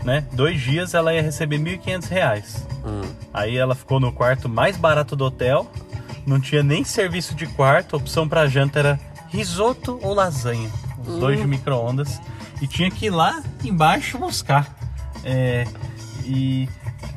né? 0.04 0.25
Dois 0.33 0.61
dias 0.61 0.95
ela 0.95 1.12
ia 1.12 1.23
receber 1.23 1.59
1.500 1.59 2.09
reais. 2.09 2.66
Hum. 2.85 3.03
Aí 3.33 3.57
ela 3.57 3.75
ficou 3.75 4.01
no 4.01 4.12
quarto 4.12 4.49
mais 4.49 4.77
barato 4.77 5.15
do 5.15 5.25
hotel, 5.25 5.71
não 6.27 6.41
tinha 6.41 6.62
nem 6.62 6.85
serviço 6.85 7.35
de 7.35 7.47
quarto, 7.47 7.97
a 7.97 7.99
opção 7.99 8.29
pra 8.29 8.47
janta 8.47 8.79
era 8.79 9.01
risoto 9.29 9.99
ou 10.03 10.15
lasanha, 10.15 10.71
os 11.07 11.19
dois 11.19 11.41
de 11.41 11.47
micro-ondas, 11.47 12.21
e 12.61 12.67
tinha 12.67 12.91
que 12.91 13.07
ir 13.07 13.11
lá 13.11 13.43
embaixo 13.65 14.19
buscar. 14.19 14.75
É, 15.25 15.67
e 16.25 16.69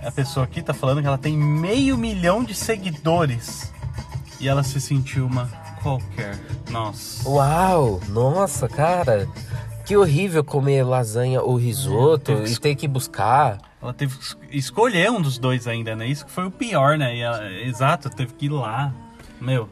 a 0.03 0.11
pessoa 0.11 0.45
aqui 0.45 0.61
tá 0.61 0.73
falando 0.73 1.01
que 1.01 1.07
ela 1.07 1.17
tem 1.17 1.37
meio 1.37 1.97
milhão 1.97 2.43
de 2.43 2.53
seguidores 2.53 3.71
e 4.39 4.47
ela 4.47 4.63
se 4.63 4.79
sentiu 4.79 5.25
uma 5.25 5.47
qualquer. 5.81 6.39
Nossa. 6.69 7.27
Uau! 7.29 7.99
Nossa, 8.09 8.67
cara! 8.67 9.27
Que 9.85 9.95
horrível 9.95 10.43
comer 10.43 10.83
lasanha 10.83 11.41
ou 11.41 11.55
risoto 11.55 12.31
É, 12.31 12.45
e 12.49 12.57
ter 12.57 12.75
que 12.75 12.87
buscar. 12.87 13.59
Ela 13.81 13.93
teve 13.93 14.17
que 14.17 14.23
es- 14.23 14.37
escolher 14.51 15.11
um 15.11 15.21
dos 15.21 15.37
dois 15.37 15.67
ainda, 15.67 15.95
né? 15.95 16.07
Isso 16.07 16.25
que 16.25 16.31
foi 16.31 16.45
o 16.45 16.51
pior, 16.51 16.97
né? 16.97 17.15
E 17.15 17.19
ela- 17.21 17.51
exato, 17.51 18.09
teve 18.09 18.33
que 18.33 18.47
ir 18.47 18.49
lá. 18.49 18.91
Meu, 19.39 19.69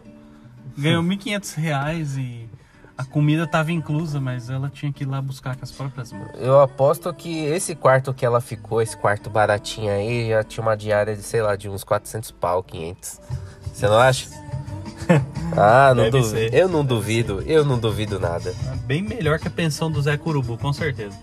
ganhou 0.78 1.02
1.500 1.02 1.54
reais 1.56 2.16
e 2.16 2.48
a 2.96 3.04
comida 3.04 3.48
tava 3.48 3.72
inclusa, 3.72 4.22
mas 4.22 4.52
ela 4.52 4.70
tinha 4.70 4.94
que 4.94 5.04
ir 5.04 5.08
lá 5.08 5.20
buscar 5.20 5.56
com 5.56 5.64
as 5.64 5.72
próprias 5.72 6.12
mãos. 6.12 6.30
Eu 6.36 6.62
aposto 6.62 7.12
que 7.12 7.46
esse 7.46 7.74
quarto 7.74 8.14
que 8.14 8.24
ela 8.24 8.40
ficou, 8.40 8.84
esse 8.84 8.96
quarto 8.96 9.32
baratinho 9.32 9.92
aí, 9.92 10.30
já 10.30 10.44
tinha 10.44 10.62
uma 10.62 10.78
diária 10.78 11.16
de, 11.16 11.24
sei 11.24 11.42
lá, 11.42 11.56
de 11.56 11.68
uns 11.68 11.84
400 11.84 12.30
pau, 12.30 12.62
500. 12.62 13.20
Você 13.74 13.88
não 13.88 13.98
acha? 13.98 14.28
Ah, 15.56 15.94
não 15.96 16.10
duvido. 16.10 16.30
ser. 16.30 16.54
Eu 16.54 16.68
não 16.68 16.84
duvido, 16.84 17.44
eu 17.46 17.64
não 17.64 17.78
duvido 17.78 18.20
nada. 18.20 18.54
Bem 18.86 19.02
melhor 19.02 19.38
que 19.40 19.48
a 19.48 19.52
pensão 19.52 19.92
do 19.92 20.02
Zé 20.02 20.18
Curubu, 20.18 20.58
com 20.58 20.74
certeza. 20.74 21.16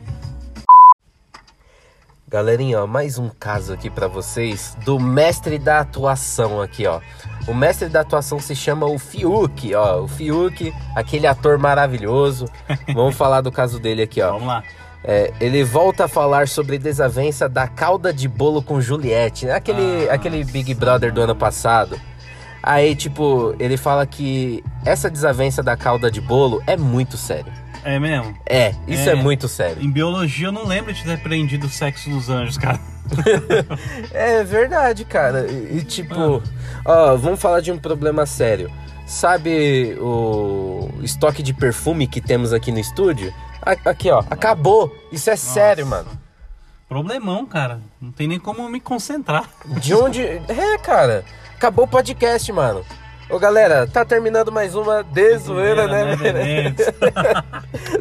Galerinha, 2.29 2.85
ó, 2.85 2.87
mais 2.87 3.19
um 3.19 3.29
caso 3.29 3.73
aqui 3.73 3.91
pra 3.91 4.07
vocês 4.07 4.77
do 4.85 5.01
mestre 5.01 5.59
da 5.59 5.81
atuação 5.81 6.63
aqui, 6.63 6.87
ó. 6.87 7.01
O 7.49 7.53
mestre 7.55 7.89
da 7.89 8.03
atuação 8.03 8.39
se 8.39 8.55
chama 8.55 8.87
o 8.87 9.01
Fiuk, 9.01 9.75
ó. 9.75 10.03
O 10.03 10.07
Fiuk, 10.07 10.73
aquele 10.95 11.27
ator 11.27 11.59
maravilhoso. 11.59 12.47
Vamos 12.95 13.17
falar 13.17 13.41
do 13.41 13.51
caso 13.51 13.81
dele 13.81 14.03
aqui, 14.03 14.23
ó. 14.23 14.33
Vamos 14.35 14.47
lá. 14.47 14.63
É, 15.03 15.33
ele 15.41 15.65
volta 15.65 16.05
a 16.05 16.09
falar 16.09 16.47
sobre 16.47 16.79
desavença 16.79 17.49
da 17.49 17.67
calda 17.67 18.13
de 18.13 18.29
bolo 18.29 18.63
com 18.63 18.81
Juliette, 18.81 19.47
né? 19.47 19.55
Aquele, 19.55 20.09
Ah, 20.09 20.15
aquele 20.15 20.45
Big 20.45 20.73
Brother 20.75 21.13
do 21.13 21.23
ano 21.23 21.35
passado. 21.35 21.99
Aí, 22.63 22.95
tipo, 22.95 23.55
ele 23.59 23.77
fala 23.77 24.07
que 24.07 24.63
essa 24.85 25.11
desavença 25.11 25.63
da 25.63 25.77
calda 25.77 26.11
de 26.11 26.21
bolo 26.21 26.63
é 26.67 26.77
muito 26.77 27.17
sério. 27.17 27.53
É 27.83 27.99
mesmo? 27.99 28.35
É, 28.45 28.75
isso 28.87 29.09
é, 29.09 29.13
É. 29.13 29.15
muito 29.15 29.49
sério. 29.49 29.83
Em 29.83 29.91
biologia 29.91 30.49
eu 30.49 30.53
não 30.53 30.67
lembro 30.67 30.93
de 30.93 31.03
ter 31.03 31.15
aprendido 31.15 31.67
o 31.67 31.71
sexo 31.71 32.11
dos 32.11 32.29
anjos, 32.29 32.59
cara. 32.59 32.79
É 34.13 34.45
verdade, 34.45 35.05
cara. 35.05 35.47
E, 35.51 35.83
tipo, 35.83 36.43
ó, 36.85 37.17
vamos 37.17 37.41
falar 37.41 37.61
de 37.61 37.73
um 37.73 37.79
problema 37.79 38.27
sério. 38.27 38.71
Sabe 39.07 39.97
o 39.99 40.89
estoque 41.03 41.43
de 41.43 41.53
perfume 41.53 42.07
que 42.07 42.21
temos 42.21 42.53
aqui 42.53 42.71
no 42.71 42.79
estúdio? 42.79 43.33
Aqui, 43.85 44.11
ó, 44.11 44.23
acabou. 44.31 44.95
Isso 45.11 45.29
é 45.31 45.37
sério, 45.37 45.85
Nossa. 45.87 46.05
mano. 46.05 46.19
Problemão, 46.89 47.47
cara. 47.47 47.81
Não 48.01 48.11
tem 48.13 48.29
nem 48.29 48.39
como 48.39 48.69
me 48.69 48.81
concentrar. 48.81 49.49
De 49.81 49.95
onde. 49.95 50.23
É, 50.49 50.79
cara. 50.79 51.25
Acabou 51.61 51.85
o 51.85 51.89
podcast, 51.89 52.51
mano. 52.55 52.83
Ô, 53.29 53.39
galera, 53.39 53.87
tá 53.87 54.03
terminando 54.03 54.51
mais 54.51 54.75
uma 54.75 55.05
de 55.05 55.37
zoeira, 55.37 55.87
né? 55.87 56.17
Menezes? 56.17 56.87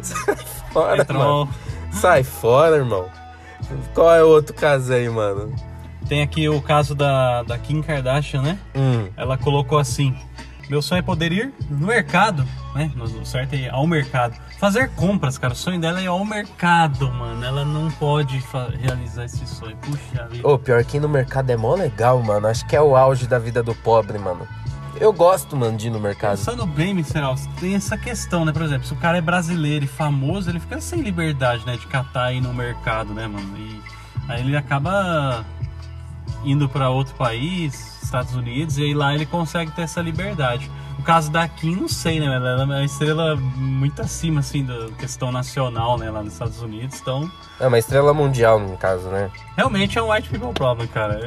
Sai 0.02 0.36
fora, 0.72 0.88
mano. 0.96 1.02
Entrou. 1.02 1.48
Sai 1.92 2.22
fora, 2.22 2.76
irmão. 2.76 3.10
Qual 3.92 4.14
é 4.14 4.24
o 4.24 4.28
outro 4.28 4.54
caso 4.54 4.94
aí, 4.94 5.06
mano? 5.10 5.54
Tem 6.08 6.22
aqui 6.22 6.48
o 6.48 6.62
caso 6.62 6.94
da, 6.94 7.42
da 7.42 7.58
Kim 7.58 7.82
Kardashian, 7.82 8.40
né? 8.40 8.58
Hum. 8.74 9.10
Ela 9.14 9.36
colocou 9.36 9.78
assim: 9.78 10.16
Meu 10.70 10.80
sonho 10.80 11.00
é 11.00 11.02
poder 11.02 11.32
ir 11.32 11.52
no 11.68 11.88
mercado, 11.88 12.46
né? 12.76 12.92
No 12.94 13.26
certo 13.26 13.54
é 13.54 13.56
ir 13.56 13.70
ao 13.70 13.84
mercado. 13.88 14.36
Fazer 14.60 14.88
compras, 14.90 15.36
cara. 15.36 15.52
O 15.52 15.56
sonho 15.56 15.80
dela 15.80 15.98
é 15.98 16.04
ir 16.04 16.06
ao 16.06 16.24
mercado, 16.24 17.10
mano. 17.12 17.44
Ela 17.44 17.64
não 17.64 17.90
pode 17.90 18.40
realizar 18.78 19.24
esse 19.24 19.44
sonho. 19.48 19.76
Puxa 19.78 20.28
vida. 20.28 20.46
Ô, 20.46 20.56
pior 20.56 20.84
que 20.84 20.98
ir 20.98 21.00
no 21.00 21.08
mercado 21.08 21.50
é 21.50 21.56
mó 21.56 21.74
legal, 21.74 22.22
mano. 22.22 22.46
Acho 22.46 22.64
que 22.68 22.76
é 22.76 22.80
o 22.80 22.94
auge 22.94 23.26
da 23.26 23.36
vida 23.36 23.64
do 23.64 23.74
pobre, 23.74 24.16
mano. 24.16 24.46
Eu 25.00 25.12
gosto, 25.12 25.56
mano, 25.56 25.76
de 25.76 25.88
ir 25.88 25.90
no 25.90 25.98
mercado. 25.98 26.38
Pensando 26.38 26.64
bem, 26.66 26.94
Misteral, 26.94 27.34
tem 27.58 27.74
essa 27.74 27.98
questão, 27.98 28.44
né? 28.44 28.52
Por 28.52 28.62
exemplo, 28.62 28.86
se 28.86 28.92
o 28.92 28.96
cara 28.96 29.18
é 29.18 29.20
brasileiro 29.20 29.86
e 29.86 29.88
famoso, 29.88 30.50
ele 30.50 30.60
fica 30.60 30.80
sem 30.80 31.00
liberdade, 31.00 31.66
né? 31.66 31.76
De 31.76 31.86
catar 31.88 32.26
aí 32.26 32.40
no 32.40 32.54
mercado, 32.54 33.12
né, 33.12 33.26
mano? 33.26 33.58
E 33.58 33.82
aí 34.28 34.40
ele 34.42 34.56
acaba 34.56 35.44
indo 36.44 36.68
pra 36.68 36.90
outro 36.90 37.14
país, 37.14 38.02
Estados 38.02 38.34
Unidos, 38.34 38.78
e 38.78 38.82
aí 38.84 38.94
lá 38.94 39.14
ele 39.14 39.26
consegue 39.26 39.70
ter 39.72 39.82
essa 39.82 40.00
liberdade. 40.00 40.70
No 40.98 41.04
caso 41.04 41.30
da 41.30 41.48
Kim, 41.48 41.76
não 41.76 41.88
sei, 41.88 42.20
né? 42.20 42.26
Ela 42.26 42.60
é 42.60 42.64
uma 42.64 42.84
estrela 42.84 43.34
muito 43.36 44.02
acima, 44.02 44.40
assim, 44.40 44.64
da 44.64 44.88
questão 44.98 45.32
nacional, 45.32 45.96
né? 45.96 46.10
Lá 46.10 46.22
nos 46.22 46.34
Estados 46.34 46.60
Unidos. 46.60 47.00
Então, 47.00 47.30
É 47.58 47.66
uma 47.66 47.78
estrela 47.78 48.12
mundial, 48.12 48.58
no 48.58 48.76
caso, 48.76 49.08
né? 49.08 49.30
realmente 49.56 49.98
é 49.98 50.02
um 50.02 50.12
white 50.12 50.28
people 50.28 50.52
problem, 50.52 50.86
cara. 50.88 51.26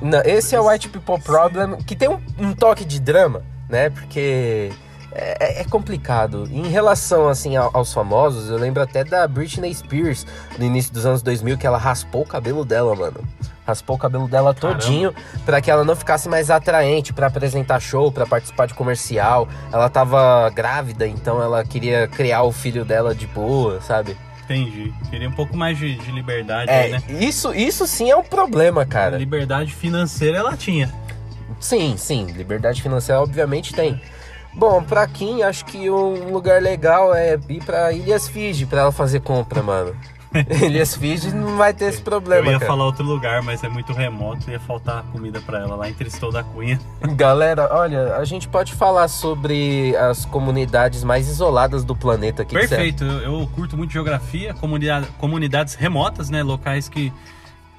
Não, 0.00 0.20
esse 0.24 0.54
é 0.54 0.60
o 0.60 0.66
White 0.70 0.88
People 0.88 1.20
Problem, 1.22 1.76
que 1.86 1.94
tem 1.94 2.08
um, 2.08 2.18
um 2.38 2.54
toque 2.54 2.86
de 2.86 2.98
drama, 2.98 3.42
né? 3.68 3.90
Porque 3.90 4.70
é, 5.12 5.60
é 5.60 5.64
complicado. 5.64 6.48
Em 6.50 6.68
relação, 6.68 7.28
assim, 7.28 7.54
ao- 7.56 7.70
aos 7.76 7.92
famosos, 7.92 8.48
eu 8.48 8.56
lembro 8.56 8.82
até 8.82 9.04
da 9.04 9.26
Britney 9.28 9.74
Spears, 9.74 10.26
no 10.58 10.64
início 10.64 10.90
dos 10.92 11.04
anos 11.04 11.20
2000, 11.20 11.58
que 11.58 11.66
ela 11.66 11.76
raspou 11.76 12.22
o 12.22 12.26
cabelo 12.26 12.64
dela, 12.64 12.94
mano. 12.96 13.20
Raspou 13.70 13.94
o 13.94 13.98
cabelo 13.98 14.26
dela 14.26 14.52
todinho 14.52 15.14
pra 15.46 15.60
que 15.60 15.70
ela 15.70 15.84
não 15.84 15.94
ficasse 15.94 16.28
mais 16.28 16.50
atraente 16.50 17.12
pra 17.12 17.28
apresentar 17.28 17.78
show, 17.78 18.10
pra 18.10 18.26
participar 18.26 18.66
de 18.66 18.74
comercial. 18.74 19.48
Ela 19.72 19.88
tava 19.88 20.50
grávida, 20.50 21.06
então 21.06 21.40
ela 21.40 21.64
queria 21.64 22.08
criar 22.08 22.42
o 22.42 22.50
filho 22.50 22.84
dela 22.84 23.14
de 23.14 23.26
boa, 23.28 23.80
sabe? 23.80 24.16
Entendi. 24.44 24.92
Queria 25.08 25.28
um 25.28 25.32
pouco 25.32 25.56
mais 25.56 25.78
de, 25.78 25.94
de 25.94 26.10
liberdade 26.10 26.68
aí, 26.68 26.88
É, 26.88 26.98
né? 26.98 27.02
isso, 27.20 27.54
isso 27.54 27.86
sim 27.86 28.10
é 28.10 28.16
um 28.16 28.24
problema, 28.24 28.84
cara. 28.84 29.16
Liberdade 29.16 29.72
financeira 29.72 30.38
ela 30.38 30.56
tinha. 30.56 30.92
Sim, 31.60 31.94
sim, 31.96 32.26
liberdade 32.26 32.82
financeira 32.82 33.20
obviamente 33.20 33.72
tem. 33.72 34.00
Bom, 34.52 34.82
pra 34.82 35.06
Kim, 35.06 35.42
acho 35.42 35.64
que 35.64 35.88
um 35.88 36.32
lugar 36.32 36.60
legal 36.60 37.14
é 37.14 37.38
ir 37.48 37.62
pra 37.64 37.92
Ilhas 37.92 38.26
Fiji 38.28 38.66
pra 38.66 38.80
ela 38.80 38.92
fazer 38.92 39.20
compra, 39.20 39.62
mano. 39.62 39.94
Ilhas 40.64 40.94
Fiji 40.94 41.34
não 41.34 41.56
vai 41.56 41.74
ter 41.74 41.86
esse 41.86 42.00
problema, 42.00 42.46
Eu 42.46 42.52
ia 42.52 42.58
cara. 42.58 42.70
falar 42.70 42.84
outro 42.84 43.04
lugar, 43.04 43.42
mas 43.42 43.62
é 43.64 43.68
muito 43.68 43.92
remoto 43.92 44.48
e 44.48 44.52
ia 44.52 44.60
faltar 44.60 45.02
comida 45.12 45.40
pra 45.40 45.58
ela 45.58 45.74
lá 45.74 45.88
em 45.88 45.94
Tristão 45.94 46.30
da 46.30 46.42
Cunha. 46.42 46.78
Galera, 47.16 47.68
olha, 47.72 48.16
a 48.16 48.24
gente 48.24 48.48
pode 48.48 48.72
falar 48.72 49.08
sobre 49.08 49.94
as 49.96 50.24
comunidades 50.24 51.02
mais 51.02 51.28
isoladas 51.28 51.84
do 51.84 51.96
planeta 51.96 52.42
aqui. 52.42 52.54
Perfeito, 52.54 53.04
eu, 53.04 53.40
eu 53.40 53.46
curto 53.54 53.76
muito 53.76 53.92
geografia, 53.92 54.54
comunidade, 54.54 55.06
comunidades 55.18 55.74
remotas, 55.74 56.30
né? 56.30 56.42
Locais 56.42 56.88
que 56.88 57.12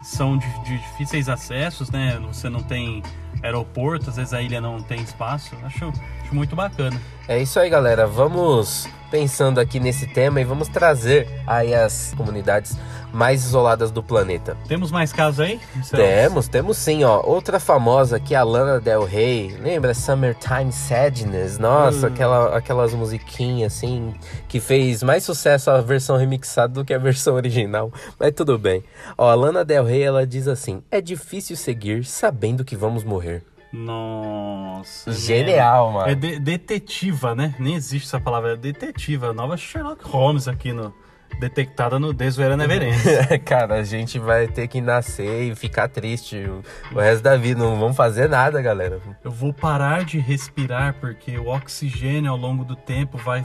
são 0.03 0.37
de, 0.37 0.47
de 0.63 0.77
difíceis 0.77 1.29
acessos, 1.29 1.89
né? 1.89 2.19
Você 2.27 2.49
não 2.49 2.61
tem 2.63 3.03
aeroporto, 3.43 4.09
às 4.09 4.17
vezes 4.17 4.33
a 4.33 4.41
ilha 4.41 4.59
não 4.59 4.81
tem 4.81 5.01
espaço. 5.01 5.55
Acho, 5.63 5.91
acho 6.23 6.35
muito 6.35 6.55
bacana. 6.55 6.99
É 7.31 7.41
isso 7.41 7.57
aí, 7.61 7.69
galera. 7.69 8.05
Vamos 8.05 8.89
pensando 9.09 9.57
aqui 9.61 9.79
nesse 9.79 10.05
tema 10.05 10.41
e 10.41 10.43
vamos 10.43 10.67
trazer 10.67 11.29
aí 11.47 11.73
as 11.73 12.13
comunidades 12.17 12.75
mais 13.13 13.45
isoladas 13.45 13.89
do 13.89 14.03
planeta. 14.03 14.57
Temos 14.67 14.91
mais 14.91 15.13
casos 15.13 15.39
aí? 15.39 15.57
Marcelo? 15.73 16.03
Temos, 16.03 16.47
temos 16.49 16.75
sim, 16.77 17.05
ó. 17.05 17.21
Outra 17.25 17.57
famosa 17.57 18.17
aqui, 18.17 18.35
a 18.35 18.43
Lana 18.43 18.81
Del 18.81 19.05
Rey. 19.05 19.55
Lembra 19.61 19.93
Summertime 19.93 20.73
Sadness? 20.73 21.57
Nossa, 21.57 22.07
Hum. 22.07 22.09
aquela, 22.13 22.57
aquelas 22.57 22.93
musiquinhas 22.93 23.77
assim, 23.77 24.13
que 24.49 24.59
fez 24.59 25.01
mais 25.01 25.23
sucesso 25.23 25.71
a 25.71 25.79
versão 25.79 26.17
remixada 26.17 26.73
do 26.73 26.83
que 26.83 26.93
a 26.93 26.97
versão 26.99 27.35
original. 27.35 27.93
Mas 28.19 28.33
tudo 28.33 28.57
bem. 28.57 28.83
Ó, 29.17 29.29
a 29.29 29.35
Lana 29.35 29.63
Del 29.63 29.85
Rey, 29.85 30.03
ela 30.03 30.27
diz 30.27 30.49
assim: 30.49 30.83
É 30.91 30.99
difícil 30.99 31.55
seguir 31.55 32.03
sabendo 32.03 32.65
que 32.65 32.75
vamos 32.75 33.05
morrer. 33.05 33.41
Nossa. 33.71 35.11
Genial, 35.11 35.91
mano. 35.91 36.09
É 36.09 36.15
de- 36.15 36.39
detetiva, 36.39 37.33
né? 37.35 37.55
Nem 37.59 37.75
existe 37.75 38.05
essa 38.07 38.19
palavra, 38.19 38.53
é 38.53 38.55
detetiva. 38.57 39.33
Nova 39.33 39.55
Sherlock 39.57 40.03
Holmes 40.07 40.47
aqui 40.47 40.71
no. 40.73 40.93
Detectada 41.39 41.97
no 41.97 42.13
Desoeira 42.13 42.57
Neverend. 42.57 42.95
Cara, 43.45 43.75
a 43.75 43.83
gente 43.83 44.19
vai 44.19 44.47
ter 44.47 44.67
que 44.67 44.81
nascer 44.81 45.49
e 45.49 45.55
ficar 45.55 45.87
triste 45.87 46.35
o, 46.37 46.61
o 46.93 46.99
resto 46.99 47.23
da 47.23 47.37
vida. 47.37 47.63
Não 47.63 47.79
vamos 47.79 47.95
fazer 47.95 48.27
nada, 48.29 48.61
galera. 48.61 48.99
Eu 49.23 49.31
vou 49.31 49.53
parar 49.53 50.03
de 50.03 50.19
respirar 50.19 50.95
porque 50.99 51.37
o 51.39 51.47
oxigênio 51.47 52.29
ao 52.29 52.37
longo 52.37 52.65
do 52.65 52.75
tempo 52.75 53.17
vai 53.17 53.43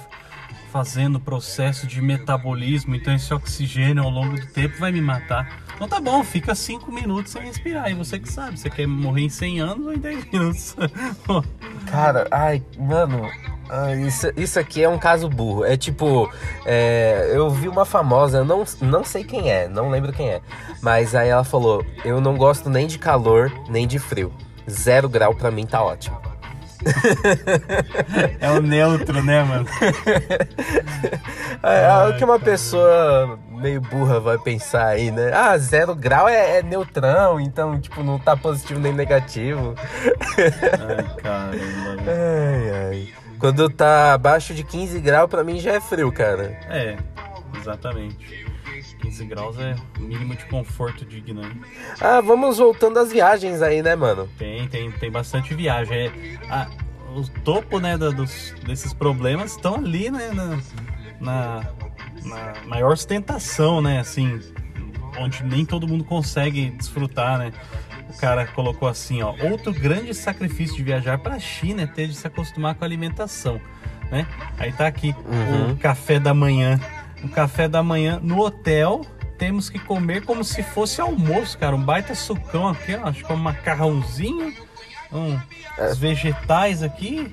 fazendo 0.76 1.18
processo 1.18 1.86
de 1.86 2.02
metabolismo, 2.02 2.94
então 2.94 3.14
esse 3.14 3.32
oxigênio 3.32 4.02
ao 4.02 4.10
longo 4.10 4.38
do 4.38 4.46
tempo 4.46 4.78
vai 4.78 4.92
me 4.92 5.00
matar. 5.00 5.62
Então 5.74 5.88
tá 5.88 5.98
bom, 5.98 6.22
fica 6.22 6.54
5 6.54 6.92
minutos 6.92 7.32
sem 7.32 7.44
respirar. 7.44 7.90
E 7.90 7.94
você 7.94 8.18
que 8.18 8.30
sabe, 8.30 8.58
você 8.58 8.68
quer 8.68 8.86
morrer 8.86 9.22
em 9.22 9.30
100 9.30 9.60
anos 9.60 9.86
ou 9.86 9.94
em 9.94 9.98
10 9.98 10.30
minutos? 10.30 10.76
Cara, 11.90 12.28
ai, 12.30 12.62
mano, 12.78 13.26
isso, 14.06 14.30
isso 14.36 14.60
aqui 14.60 14.82
é 14.82 14.88
um 14.88 14.98
caso 14.98 15.30
burro. 15.30 15.64
É 15.64 15.78
tipo, 15.78 16.30
é, 16.66 17.30
eu 17.32 17.48
vi 17.48 17.68
uma 17.68 17.86
famosa, 17.86 18.44
não, 18.44 18.62
não 18.82 19.02
sei 19.02 19.24
quem 19.24 19.50
é, 19.50 19.66
não 19.68 19.88
lembro 19.88 20.12
quem 20.12 20.28
é. 20.28 20.42
Mas 20.82 21.14
aí 21.14 21.30
ela 21.30 21.44
falou: 21.44 21.86
Eu 22.04 22.20
não 22.20 22.36
gosto 22.36 22.68
nem 22.68 22.86
de 22.86 22.98
calor, 22.98 23.50
nem 23.70 23.86
de 23.86 23.98
frio. 23.98 24.30
Zero 24.68 25.08
grau 25.08 25.34
pra 25.34 25.50
mim 25.50 25.64
tá 25.64 25.82
ótimo. 25.82 26.25
é 28.40 28.50
o 28.50 28.60
neutro, 28.60 29.22
né, 29.22 29.42
mano? 29.42 29.66
É, 31.62 31.84
é 31.84 32.08
o 32.08 32.16
que 32.16 32.24
uma 32.24 32.38
pessoa 32.38 33.38
meio 33.50 33.80
burra 33.80 34.20
vai 34.20 34.38
pensar 34.38 34.86
aí, 34.88 35.10
né? 35.10 35.32
Ah, 35.32 35.56
zero 35.58 35.94
grau 35.94 36.28
é, 36.28 36.58
é 36.58 36.62
neutrão, 36.62 37.40
então, 37.40 37.80
tipo, 37.80 38.02
não 38.02 38.18
tá 38.18 38.36
positivo 38.36 38.78
nem 38.78 38.92
negativo. 38.92 39.74
Ai, 40.38 41.16
caramba. 41.22 42.02
Ai, 42.06 42.70
ai. 42.88 43.08
Quando 43.38 43.68
tá 43.68 44.14
abaixo 44.14 44.54
de 44.54 44.62
15 44.62 45.00
graus, 45.00 45.28
pra 45.28 45.44
mim 45.44 45.58
já 45.58 45.72
é 45.72 45.80
frio, 45.80 46.10
cara. 46.12 46.58
É, 46.68 46.96
exatamente. 47.58 48.45
15 49.00 49.24
graus 49.26 49.58
é 49.58 49.76
o 49.98 50.02
mínimo 50.02 50.34
de 50.34 50.44
conforto 50.46 51.04
digno. 51.04 51.42
Hein? 51.44 51.60
Ah, 52.00 52.20
vamos 52.20 52.58
voltando 52.58 52.98
às 52.98 53.12
viagens 53.12 53.62
aí, 53.62 53.82
né, 53.82 53.94
mano? 53.94 54.28
Tem, 54.38 54.66
tem, 54.68 54.90
tem 54.92 55.10
bastante 55.10 55.54
viagem. 55.54 55.96
É, 55.96 56.12
a, 56.48 56.68
o 57.14 57.28
topo, 57.42 57.78
né, 57.78 57.96
da, 57.96 58.10
dos, 58.10 58.54
desses 58.64 58.92
problemas 58.92 59.52
estão 59.52 59.76
ali, 59.76 60.10
né, 60.10 60.30
na, 60.32 60.58
na, 61.20 61.72
na 62.24 62.54
maior 62.66 62.92
ostentação, 62.92 63.80
né, 63.80 64.00
assim, 64.00 64.40
onde 65.18 65.42
nem 65.44 65.64
todo 65.64 65.88
mundo 65.88 66.04
consegue 66.04 66.70
desfrutar, 66.70 67.38
né? 67.38 67.52
O 68.08 68.18
cara 68.18 68.46
colocou 68.46 68.88
assim, 68.88 69.22
ó, 69.22 69.34
outro 69.50 69.72
grande 69.72 70.14
sacrifício 70.14 70.76
de 70.76 70.82
viajar 70.82 71.18
para 71.18 71.34
a 71.34 71.38
China 71.38 71.82
é 71.82 71.86
ter 71.86 72.06
de 72.06 72.14
se 72.14 72.26
acostumar 72.26 72.74
com 72.74 72.84
a 72.84 72.86
alimentação, 72.86 73.60
né? 74.10 74.26
Aí 74.58 74.72
tá 74.72 74.86
aqui 74.86 75.14
uhum. 75.26 75.72
o 75.72 75.76
café 75.76 76.18
da 76.18 76.32
manhã, 76.32 76.80
o 77.26 77.28
café 77.28 77.68
da 77.68 77.82
manhã 77.82 78.18
no 78.22 78.40
hotel. 78.40 79.02
Temos 79.36 79.68
que 79.68 79.78
comer 79.78 80.24
como 80.24 80.42
se 80.42 80.62
fosse 80.62 81.00
almoço, 81.00 81.58
cara. 81.58 81.76
Um 81.76 81.82
baita 81.82 82.14
sucão 82.14 82.68
aqui, 82.68 82.94
ó. 82.94 83.08
Acho 83.08 83.24
que 83.24 83.30
é 83.30 83.34
um 83.34 83.38
macarrãozinho, 83.38 84.54
um, 85.12 85.38
é. 85.76 85.92
vegetais 85.94 86.82
aqui. 86.82 87.30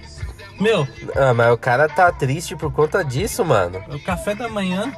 Meu. 0.59 0.87
Ah, 1.15 1.33
mas 1.33 1.53
o 1.53 1.57
cara 1.57 1.87
tá 1.87 2.11
triste 2.11 2.55
por 2.55 2.71
conta 2.73 3.03
disso, 3.03 3.45
mano. 3.45 3.81
O 3.89 3.99
café 3.99 4.35
da 4.35 4.49
manhã 4.49 4.91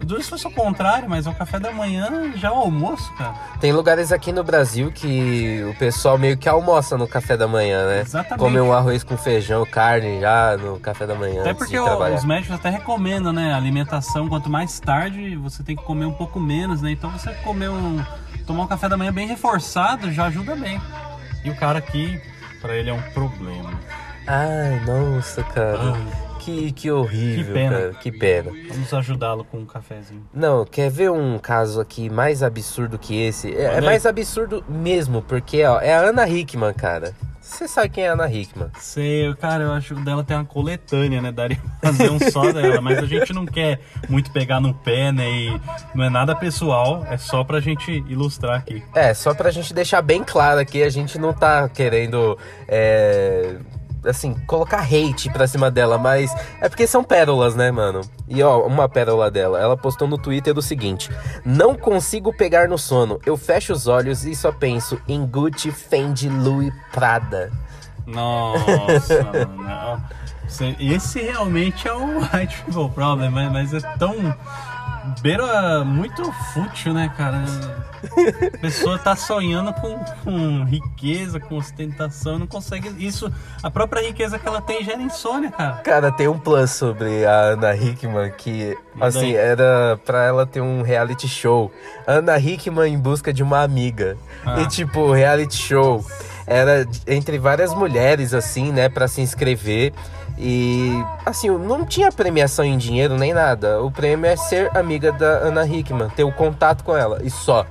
Duro 0.00 0.22
se 0.22 0.30
fosse 0.30 0.46
o 0.46 0.50
contrário, 0.50 1.08
mas 1.08 1.26
é 1.26 1.30
o 1.30 1.34
café 1.34 1.58
da 1.58 1.72
manhã 1.72 2.32
já 2.36 2.48
é 2.48 2.50
o 2.50 2.54
almoço, 2.54 3.12
cara. 3.14 3.34
Tem 3.60 3.72
lugares 3.72 4.12
aqui 4.12 4.30
no 4.30 4.44
Brasil 4.44 4.92
que 4.92 5.64
o 5.68 5.74
pessoal 5.74 6.16
meio 6.16 6.36
que 6.36 6.48
almoça 6.48 6.96
no 6.96 7.08
café 7.08 7.36
da 7.36 7.48
manhã, 7.48 7.86
né? 7.88 8.00
Exatamente. 8.02 8.38
Come 8.38 8.60
um 8.60 8.72
arroz 8.72 9.02
com 9.02 9.16
feijão, 9.16 9.66
carne 9.66 10.20
já 10.20 10.56
no 10.56 10.78
café 10.78 11.06
da 11.06 11.14
manhã. 11.14 11.40
Até 11.40 11.54
porque 11.54 11.78
os 11.78 12.24
médicos 12.24 12.54
até 12.54 12.70
recomendam, 12.70 13.32
né? 13.32 13.52
alimentação, 13.52 14.28
quanto 14.28 14.48
mais 14.48 14.78
tarde, 14.78 15.34
você 15.36 15.62
tem 15.62 15.74
que 15.74 15.82
comer 15.82 16.04
um 16.04 16.12
pouco 16.12 16.38
menos, 16.38 16.82
né? 16.82 16.90
Então 16.92 17.10
você 17.10 17.32
comer 17.42 17.70
um. 17.70 18.00
tomar 18.46 18.64
um 18.64 18.66
café 18.68 18.88
da 18.88 18.96
manhã 18.96 19.12
bem 19.12 19.26
reforçado 19.26 20.12
já 20.12 20.26
ajuda 20.26 20.54
bem. 20.54 20.80
E 21.44 21.50
o 21.50 21.56
cara 21.56 21.78
aqui, 21.78 22.20
para 22.60 22.76
ele 22.76 22.90
é 22.90 22.94
um 22.94 23.02
problema. 23.12 23.72
Ai, 24.26 24.80
nossa, 24.86 25.42
cara. 25.42 25.94
Ai. 25.94 26.25
Que, 26.46 26.70
que 26.70 26.90
horrível, 26.92 27.44
que 27.44 27.52
pena. 27.52 27.76
Cara. 27.76 27.94
Que 27.94 28.12
pena. 28.12 28.52
Vamos 28.68 28.94
ajudá-lo 28.94 29.42
com 29.42 29.58
um 29.58 29.66
cafezinho. 29.66 30.24
Não, 30.32 30.64
quer 30.64 30.88
ver 30.88 31.10
um 31.10 31.40
caso 31.40 31.80
aqui 31.80 32.08
mais 32.08 32.40
absurdo 32.40 32.96
que 32.96 33.20
esse? 33.20 33.52
É, 33.52 33.78
é 33.78 33.80
mais 33.80 34.06
absurdo 34.06 34.64
mesmo, 34.68 35.22
porque 35.22 35.64
ó, 35.64 35.80
é 35.80 35.92
a 35.92 36.02
Ana 36.02 36.28
Hickman, 36.28 36.72
cara. 36.72 37.12
Você 37.40 37.66
sabe 37.66 37.88
quem 37.88 38.04
é 38.04 38.10
a 38.10 38.12
Ana 38.12 38.30
Hickman? 38.30 38.70
Sei, 38.78 39.34
cara, 39.34 39.64
eu 39.64 39.72
acho 39.72 39.96
que 39.96 40.00
dela 40.02 40.22
tem 40.22 40.36
uma 40.36 40.44
coletânea, 40.44 41.20
né? 41.20 41.32
Daria 41.32 41.58
pra 41.80 41.92
fazer 41.92 42.10
um 42.10 42.18
só 42.30 42.52
dela, 42.52 42.80
mas 42.80 42.98
a 42.98 43.06
gente 43.06 43.32
não 43.32 43.44
quer 43.44 43.80
muito 44.08 44.30
pegar 44.30 44.60
no 44.60 44.72
pé, 44.72 45.10
né? 45.10 45.28
E 45.28 45.60
não 45.96 46.04
é 46.04 46.10
nada 46.10 46.36
pessoal, 46.36 47.04
é 47.10 47.16
só 47.16 47.42
pra 47.42 47.58
gente 47.58 47.90
ilustrar 48.08 48.58
aqui. 48.58 48.84
É, 48.94 49.12
só 49.14 49.34
pra 49.34 49.50
gente 49.50 49.74
deixar 49.74 50.00
bem 50.00 50.22
claro 50.22 50.60
aqui, 50.60 50.82
a 50.82 50.90
gente 50.90 51.18
não 51.18 51.32
tá 51.32 51.68
querendo 51.68 52.38
é, 52.68 53.56
assim, 54.06 54.34
colocar 54.46 54.80
hate 54.80 55.30
pra 55.30 55.46
cima 55.46 55.70
dela, 55.70 55.98
mas 55.98 56.34
é 56.60 56.68
porque 56.68 56.86
são 56.86 57.02
pérolas, 57.02 57.54
né, 57.54 57.70
mano? 57.70 58.00
E 58.28 58.42
ó, 58.42 58.66
uma 58.66 58.88
pérola 58.88 59.30
dela, 59.30 59.60
ela 59.60 59.76
postou 59.76 60.08
no 60.08 60.18
Twitter 60.18 60.56
o 60.56 60.62
seguinte: 60.62 61.10
Não 61.44 61.74
consigo 61.74 62.32
pegar 62.32 62.68
no 62.68 62.78
sono, 62.78 63.20
eu 63.24 63.36
fecho 63.36 63.72
os 63.72 63.86
olhos 63.86 64.24
e 64.24 64.34
só 64.34 64.52
penso 64.52 65.00
em 65.08 65.24
Gucci, 65.26 65.70
Fendi, 65.70 66.28
Louis 66.28 66.72
Prada. 66.92 67.52
Nossa, 68.06 69.22
mano. 69.32 70.02
Esse 70.78 71.20
realmente 71.22 71.88
é 71.88 71.92
o 71.92 72.20
white 72.32 72.62
people 72.64 72.88
problem, 72.94 73.30
mas 73.30 73.74
é 73.74 73.80
tão 73.98 74.14
beira 75.20 75.84
muito 75.84 76.30
fútil, 76.52 76.92
né, 76.92 77.12
cara? 77.16 77.44
A 78.54 78.58
pessoa 78.58 78.98
tá 78.98 79.16
sonhando 79.16 79.72
com, 79.74 79.98
com 80.24 80.64
riqueza, 80.64 81.40
com 81.40 81.56
ostentação, 81.56 82.38
não 82.38 82.46
consegue. 82.46 82.88
Isso, 83.04 83.32
a 83.62 83.70
própria 83.70 84.02
riqueza 84.02 84.38
que 84.38 84.46
ela 84.46 84.60
tem 84.60 84.84
gera 84.84 85.00
insônia, 85.02 85.50
cara. 85.50 85.76
Cara, 85.76 86.12
tem 86.12 86.28
um 86.28 86.38
plus 86.38 86.70
sobre 86.70 87.24
a 87.24 87.52
Ana 87.52 87.74
Hickman 87.74 88.30
que, 88.32 88.76
assim, 89.00 89.32
era 89.32 89.98
pra 90.04 90.24
ela 90.24 90.46
ter 90.46 90.60
um 90.60 90.82
reality 90.82 91.28
show. 91.28 91.72
Ana 92.06 92.38
Hickman 92.38 92.92
em 92.92 92.98
busca 92.98 93.32
de 93.32 93.42
uma 93.42 93.62
amiga. 93.62 94.16
Ah. 94.44 94.60
E, 94.60 94.66
tipo, 94.66 95.12
reality 95.12 95.56
show 95.56 96.04
era 96.46 96.86
entre 97.06 97.38
várias 97.38 97.74
mulheres, 97.74 98.32
assim, 98.32 98.72
né, 98.72 98.88
para 98.88 99.08
se 99.08 99.20
inscrever. 99.20 99.92
E 100.38 100.92
assim, 101.24 101.48
não 101.48 101.84
tinha 101.84 102.12
premiação 102.12 102.64
em 102.64 102.76
dinheiro 102.76 103.16
nem 103.16 103.32
nada. 103.32 103.82
O 103.82 103.90
prêmio 103.90 104.26
é 104.26 104.36
ser 104.36 104.74
amiga 104.76 105.10
da 105.10 105.26
Ana 105.26 105.66
Hickman, 105.66 106.10
ter 106.10 106.24
o 106.24 106.32
contato 106.32 106.84
com 106.84 106.96
ela 106.96 107.20
e 107.22 107.30
só. 107.30 107.66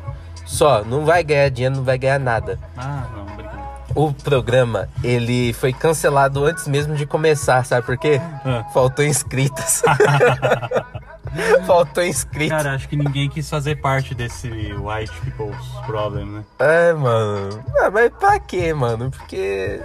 Só, 0.45 0.83
não 0.83 1.05
vai 1.05 1.23
ganhar 1.23 1.49
dinheiro, 1.49 1.75
não 1.75 1.83
vai 1.83 1.97
ganhar 1.97 2.19
nada. 2.19 2.59
Ah, 2.77 3.03
não, 3.15 3.23
obrigado. 3.23 3.55
O 3.95 4.13
programa, 4.13 4.89
ele 5.03 5.53
foi 5.53 5.71
cancelado 5.71 6.43
antes 6.43 6.67
mesmo 6.67 6.95
de 6.95 7.05
começar, 7.05 7.63
sabe 7.65 7.85
por 7.85 7.97
quê? 7.97 8.19
Ah. 8.43 8.65
Faltou 8.73 9.05
inscritas. 9.05 9.83
Faltou 11.65 12.03
inscritos. 12.03 12.57
Cara, 12.57 12.75
acho 12.75 12.87
que 12.87 12.95
ninguém 12.95 13.29
quis 13.29 13.49
fazer 13.49 13.75
parte 13.75 14.13
desse 14.15 14.47
white 14.47 15.11
people's 15.21 15.67
problem, 15.85 16.25
né? 16.25 16.43
É, 16.59 16.93
mano. 16.93 17.63
Ah, 17.79 17.89
mas 17.91 18.11
pra 18.11 18.39
quê, 18.39 18.73
mano? 18.73 19.11
Porque 19.11 19.81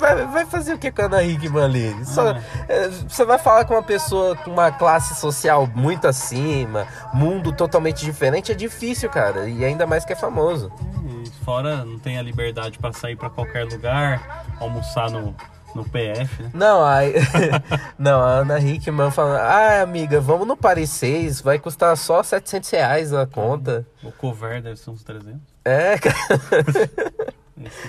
vai, 0.00 0.26
vai 0.26 0.46
fazer 0.46 0.74
o 0.74 0.78
que 0.78 0.90
com 0.90 1.02
a 1.02 1.04
Ana 1.04 1.22
Hickman 1.22 1.64
ali? 1.64 2.04
Só, 2.04 2.34
é, 2.68 2.88
você 2.88 3.24
vai 3.24 3.38
falar 3.38 3.66
com 3.66 3.74
uma 3.74 3.82
pessoa 3.82 4.34
com 4.36 4.50
uma 4.50 4.72
classe 4.72 5.14
social 5.14 5.68
muito 5.74 6.08
acima, 6.08 6.86
mundo 7.12 7.52
totalmente 7.52 8.04
diferente, 8.04 8.50
é 8.50 8.54
difícil, 8.54 9.10
cara. 9.10 9.48
E 9.48 9.64
ainda 9.64 9.86
mais 9.86 10.04
que 10.04 10.14
é 10.14 10.16
famoso. 10.16 10.72
fora, 11.44 11.84
não 11.84 11.98
tem 11.98 12.18
a 12.18 12.22
liberdade 12.22 12.78
para 12.78 12.92
sair 12.92 13.16
para 13.16 13.28
qualquer 13.28 13.64
lugar, 13.64 14.44
almoçar 14.58 15.10
no, 15.10 15.34
no 15.74 15.84
PF, 15.84 16.42
né? 16.42 16.50
Não, 16.52 16.84
aí. 16.84 17.14
não, 17.98 18.20
a 18.20 18.38
Ana 18.38 18.58
Hickman 18.58 19.10
falando, 19.10 19.40
ah, 19.40 19.82
amiga, 19.82 20.20
vamos 20.20 20.46
no 20.46 20.56
Paris 20.56 20.90
6, 20.90 21.40
vai 21.40 21.58
custar 21.58 21.96
só 21.96 22.22
700 22.22 22.70
reais 22.70 23.14
a 23.14 23.26
conta. 23.26 23.86
O 24.02 24.12
cover 24.12 24.62
deve 24.62 24.76
ser 24.76 24.90
uns 24.90 25.02
300. 25.02 25.40
É, 25.64 25.98
cara. 25.98 26.16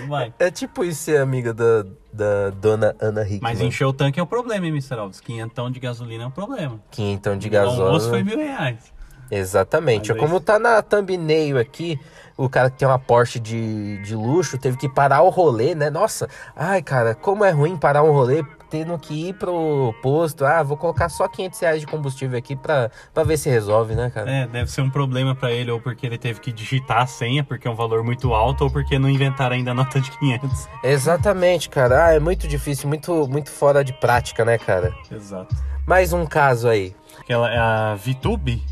Vai. 0.06 0.34
É 0.38 0.50
tipo 0.50 0.84
isso 0.84 1.02
ser 1.04 1.20
amiga 1.20 1.54
da, 1.54 1.84
da 2.12 2.50
dona 2.50 2.94
Ana 3.00 3.22
Hickman. 3.22 3.40
Mas 3.42 3.60
encher 3.60 3.86
o 3.86 3.92
tanque 3.92 4.20
é 4.20 4.22
o 4.22 4.26
problema, 4.26 4.66
hein, 4.66 4.72
Mr. 4.72 4.94
Alves? 4.94 5.20
Quinhentão 5.20 5.70
de 5.70 5.80
gasolina 5.80 6.24
é 6.24 6.26
um 6.26 6.30
problema. 6.30 6.80
Quinhentão 6.90 7.36
de 7.36 7.48
gasolina. 7.48 7.82
O 7.82 7.86
almoço 7.86 8.10
foi 8.10 8.22
mil 8.22 8.36
reais. 8.36 8.92
Exatamente. 9.32 10.14
Como 10.14 10.38
tá 10.38 10.58
na 10.58 10.82
thumbnail 10.82 11.58
aqui, 11.58 11.98
o 12.36 12.48
cara 12.48 12.70
que 12.70 12.78
tem 12.78 12.86
uma 12.86 12.98
Porsche 12.98 13.40
de, 13.40 13.96
de 14.02 14.14
luxo 14.14 14.58
teve 14.58 14.76
que 14.76 14.88
parar 14.88 15.22
o 15.22 15.30
rolê, 15.30 15.74
né? 15.74 15.88
Nossa, 15.88 16.28
ai, 16.54 16.82
cara, 16.82 17.14
como 17.14 17.44
é 17.44 17.50
ruim 17.50 17.76
parar 17.76 18.02
um 18.02 18.12
rolê 18.12 18.44
tendo 18.68 18.98
que 18.98 19.28
ir 19.28 19.34
pro 19.34 19.94
posto. 20.02 20.44
Ah, 20.46 20.62
vou 20.62 20.76
colocar 20.76 21.08
só 21.08 21.28
500 21.28 21.60
reais 21.60 21.80
de 21.80 21.86
combustível 21.86 22.38
aqui 22.38 22.56
pra, 22.56 22.90
pra 23.12 23.22
ver 23.22 23.36
se 23.36 23.50
resolve, 23.50 23.94
né, 23.94 24.10
cara? 24.10 24.30
É, 24.30 24.46
deve 24.46 24.70
ser 24.70 24.80
um 24.80 24.90
problema 24.90 25.34
para 25.34 25.50
ele, 25.50 25.70
ou 25.70 25.78
porque 25.78 26.06
ele 26.06 26.16
teve 26.16 26.40
que 26.40 26.50
digitar 26.50 27.02
a 27.02 27.06
senha, 27.06 27.44
porque 27.44 27.68
é 27.68 27.70
um 27.70 27.74
valor 27.74 28.02
muito 28.02 28.32
alto, 28.32 28.64
ou 28.64 28.70
porque 28.70 28.98
não 28.98 29.10
inventaram 29.10 29.56
ainda 29.56 29.72
a 29.72 29.74
nota 29.74 30.00
de 30.00 30.10
500. 30.10 30.68
Exatamente, 30.84 31.68
cara. 31.68 32.06
Ah, 32.06 32.14
é 32.14 32.18
muito 32.18 32.48
difícil, 32.48 32.88
muito, 32.88 33.28
muito 33.28 33.50
fora 33.50 33.84
de 33.84 33.92
prática, 33.92 34.44
né, 34.44 34.56
cara? 34.56 34.94
Exato. 35.10 35.54
Mais 35.86 36.12
um 36.14 36.24
caso 36.24 36.68
aí. 36.68 36.94
Aquela 37.18 37.52
é 37.52 37.58
a 37.58 37.94
VTube. 37.94 38.62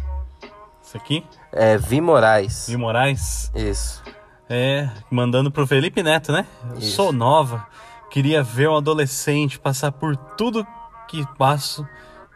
Isso 0.91 0.97
aqui? 0.97 1.25
É, 1.53 1.79
Vi 1.79 2.01
Moraes. 2.01 2.67
Vi 2.69 2.77
Moraes? 2.77 3.49
Isso. 3.55 4.03
É, 4.49 4.91
mandando 5.09 5.49
pro 5.49 5.65
Felipe 5.65 6.03
Neto, 6.03 6.33
né? 6.33 6.45
Isso. 6.79 6.97
Sou 6.97 7.13
nova. 7.13 7.65
Queria 8.11 8.43
ver 8.43 8.69
um 8.69 8.77
adolescente 8.77 9.57
passar 9.57 9.93
por 9.93 10.17
tudo 10.17 10.67
que 11.07 11.25
passo 11.39 11.87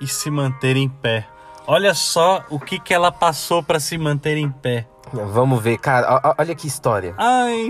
e 0.01 0.07
se 0.07 0.31
manter 0.31 0.77
em 0.77 0.89
pé. 0.89 1.27
Olha 1.67 1.95
só 1.95 2.45
o 2.49 2.61
que, 2.61 2.79
que 2.79 2.95
ela 2.95 3.11
passou 3.11 3.61
para 3.61 3.81
se 3.81 3.99
manter 3.99 4.37
em 4.37 4.49
pé. 4.49 4.87
Vamos 5.13 5.61
ver, 5.61 5.77
cara, 5.79 6.35
olha 6.39 6.55
que 6.55 6.69
história. 6.69 7.13
Ai, 7.19 7.69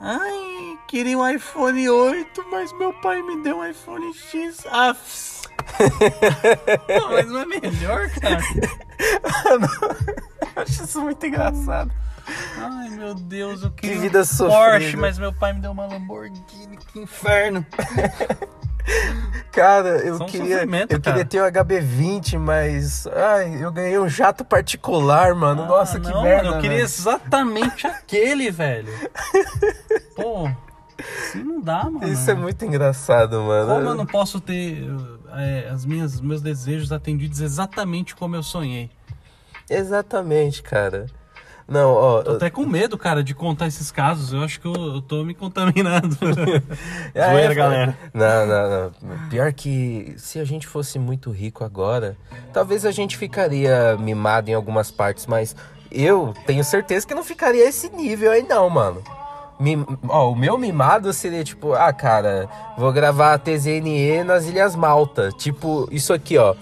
ai, 0.00 0.51
queria 0.92 1.16
um 1.16 1.26
iPhone 1.26 1.88
8, 1.88 2.44
mas 2.50 2.70
meu 2.74 2.92
pai 2.92 3.22
me 3.22 3.42
deu 3.42 3.56
um 3.60 3.66
iPhone 3.66 4.12
X. 4.12 4.58
Ah, 4.70 4.94
não, 7.00 7.10
mas 7.12 7.26
não 7.28 7.40
é 7.40 7.46
melhor, 7.46 8.10
cara. 8.10 8.36
Acho 10.54 10.84
isso 10.84 11.00
muito 11.00 11.24
engraçado. 11.24 11.90
Ai, 12.58 12.90
meu 12.90 13.14
Deus, 13.14 13.62
eu 13.62 13.70
queria 13.70 14.00
vida 14.00 14.20
um 14.20 14.24
sofrida. 14.24 14.54
Porsche, 14.54 14.96
mas 14.98 15.18
meu 15.18 15.32
pai 15.32 15.54
me 15.54 15.60
deu 15.62 15.70
uma 15.70 15.86
Lamborghini. 15.86 16.76
Que 16.92 17.00
inferno. 17.00 17.64
Cara, 19.50 19.98
eu 20.00 20.18
queria, 20.26 20.62
eu 20.64 20.68
cara. 20.68 21.00
queria 21.00 21.24
ter 21.24 21.40
um 21.40 21.46
HB20, 21.46 22.36
mas 22.38 23.06
ai, 23.06 23.62
eu 23.64 23.70
ganhei 23.70 23.96
um 23.98 24.08
jato 24.08 24.44
particular, 24.44 25.34
mano. 25.36 25.64
Nossa, 25.66 25.98
Ah, 25.98 26.00
que 26.00 26.10
não, 26.10 26.22
merda. 26.22 26.42
mano, 26.44 26.56
eu 26.56 26.60
queria 26.60 26.76
velho. 26.78 26.84
exatamente 26.84 27.86
aquele, 27.86 28.50
velho. 28.50 28.92
Pô, 30.16 30.50
assim 30.98 31.42
não 31.42 31.60
dá, 31.60 31.84
mano. 31.84 32.06
Isso 32.06 32.30
é 32.30 32.34
muito 32.34 32.64
engraçado, 32.64 33.40
mano. 33.42 33.74
Como 33.74 33.88
eu 33.88 33.94
não 33.94 34.06
posso 34.06 34.40
ter 34.40 34.84
é, 35.34 35.68
as 35.70 35.84
minhas 35.84 36.20
meus 36.20 36.42
desejos 36.42 36.92
atendidos 36.92 37.40
exatamente 37.40 38.14
como 38.14 38.36
eu 38.36 38.42
sonhei? 38.42 38.90
Exatamente, 39.68 40.62
cara. 40.62 41.06
Não, 41.66 41.90
ó. 41.90 42.22
Tô 42.22 42.32
até 42.32 42.50
com 42.50 42.66
medo, 42.66 42.98
cara, 42.98 43.22
de 43.22 43.34
contar 43.34 43.66
esses 43.66 43.90
casos. 43.90 44.32
Eu 44.32 44.42
acho 44.42 44.60
que 44.60 44.66
eu, 44.66 44.74
eu 44.74 45.00
tô 45.00 45.24
me 45.24 45.34
contaminando. 45.34 46.18
Ah, 47.14 47.30
Zoeira, 47.30 47.52
é, 47.52 47.54
galera. 47.54 47.98
Não, 48.12 48.46
não, 48.46 48.92
não. 49.02 49.28
Pior 49.28 49.52
que 49.52 50.14
se 50.18 50.38
a 50.38 50.44
gente 50.44 50.66
fosse 50.66 50.98
muito 50.98 51.30
rico 51.30 51.64
agora, 51.64 52.16
talvez 52.52 52.84
a 52.84 52.90
gente 52.90 53.16
ficaria 53.16 53.96
mimado 53.96 54.50
em 54.50 54.54
algumas 54.54 54.90
partes, 54.90 55.26
mas 55.26 55.56
eu 55.90 56.34
tenho 56.46 56.64
certeza 56.64 57.06
que 57.06 57.14
não 57.14 57.24
ficaria 57.24 57.66
esse 57.66 57.88
nível 57.90 58.32
aí 58.32 58.42
não, 58.42 58.68
mano. 58.68 59.02
Mim- 59.60 59.86
ó, 60.08 60.30
o 60.30 60.36
meu 60.36 60.58
mimado 60.58 61.12
seria 61.12 61.44
tipo, 61.44 61.72
ah, 61.74 61.92
cara, 61.92 62.48
vou 62.76 62.92
gravar 62.92 63.34
a 63.34 63.38
TZNE 63.38 64.24
nas 64.24 64.46
Ilhas 64.46 64.74
Malta. 64.74 65.30
Tipo, 65.38 65.88
isso 65.90 66.12
aqui, 66.12 66.36
ó. 66.38 66.54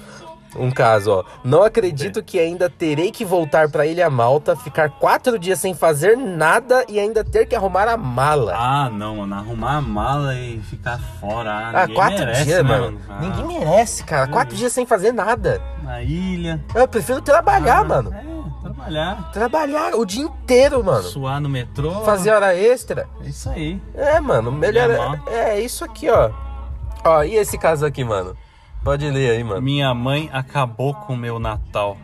Um 0.57 0.68
caso, 0.68 1.12
ó. 1.12 1.24
Não 1.44 1.62
acredito 1.62 2.24
que 2.24 2.37
ainda 2.37 2.68
terei 2.68 3.12
que 3.12 3.24
voltar 3.24 3.70
pra 3.70 3.87
Ilha 3.87 4.11
Malta, 4.11 4.57
ficar 4.57 4.90
quatro 4.90 5.38
dias 5.38 5.61
sem 5.61 5.74
fazer 5.74 6.16
nada 6.16 6.85
e 6.88 6.98
ainda 6.98 7.22
ter 7.22 7.46
que 7.46 7.55
arrumar 7.55 7.87
a 7.87 7.96
mala. 7.96 8.53
Ah, 8.57 8.90
não, 8.90 9.18
mano. 9.18 9.33
Arrumar 9.33 9.76
a 9.76 9.81
mala 9.81 10.35
e 10.35 10.59
ficar 10.62 10.98
fora. 11.20 11.50
Ah, 11.53 11.70
Ah, 11.72 11.81
ninguém 11.83 11.94
quatro 11.94 12.18
merece, 12.18 12.44
dias, 12.44 12.64
né, 12.64 12.68
mano. 12.68 12.98
Ah, 13.09 13.18
Ninguém 13.20 13.44
merece, 13.61 14.03
cara. 14.03 14.26
Quatro 14.26 14.57
dias 14.57 14.72
sem 14.72 14.85
fazer 14.85 15.12
nada. 15.12 15.62
Na 15.85 16.03
ilha. 16.03 16.61
Eu 16.74 16.88
prefiro 16.88 17.20
trabalhar, 17.22 17.79
Ah, 17.79 17.85
mano. 17.85 18.12
É, 18.12 18.39
trabalhar. 18.75 19.31
Trabalhar 19.33 19.95
o 19.95 20.05
dia 20.05 20.23
inteiro, 20.23 20.85
mano. 20.85 21.03
Suar 21.03 21.41
no 21.41 21.49
metrô. 21.49 22.05
Fazer 22.05 22.31
hora 22.31 22.57
extra. 22.57 23.09
É 23.25 23.29
isso 23.29 23.49
aí. 23.49 23.81
É, 23.95 24.21
mano. 24.21 24.53
Melhor. 24.53 24.89
Mão. 24.89 25.21
É, 25.27 25.57
é 25.57 25.61
isso 25.61 25.85
aqui, 25.85 26.09
ó. 26.09 26.31
Ó, 27.05 27.23
e 27.23 27.35
esse 27.35 27.59
caso 27.59 27.85
aqui, 27.85 28.05
mano? 28.05 28.37
Pode 28.85 29.09
ler 29.11 29.33
aí, 29.33 29.45
mano. 29.45 29.61
Minha 29.61 29.93
mãe 29.93 30.31
acabou 30.33 30.95
com 30.95 31.15
o 31.15 31.17
meu 31.17 31.39
Natal. 31.39 31.97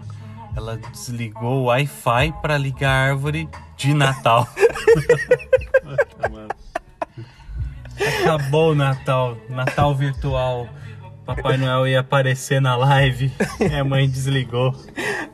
Ela 0.56 0.76
desligou 0.90 1.62
o 1.62 1.64
Wi-Fi 1.64 2.34
pra 2.40 2.56
ligar 2.56 2.90
a 2.90 3.10
árvore 3.10 3.48
de 3.76 3.94
Natal. 3.94 4.48
Acabou 8.20 8.72
o 8.72 8.74
Natal. 8.74 9.36
Natal 9.48 9.94
virtual. 9.94 10.68
Papai 11.26 11.56
Noel 11.56 11.88
ia 11.88 12.00
aparecer 12.00 12.60
na 12.60 12.76
live. 12.76 13.32
Minha 13.58 13.84
mãe 13.84 14.08
desligou. 14.08 14.72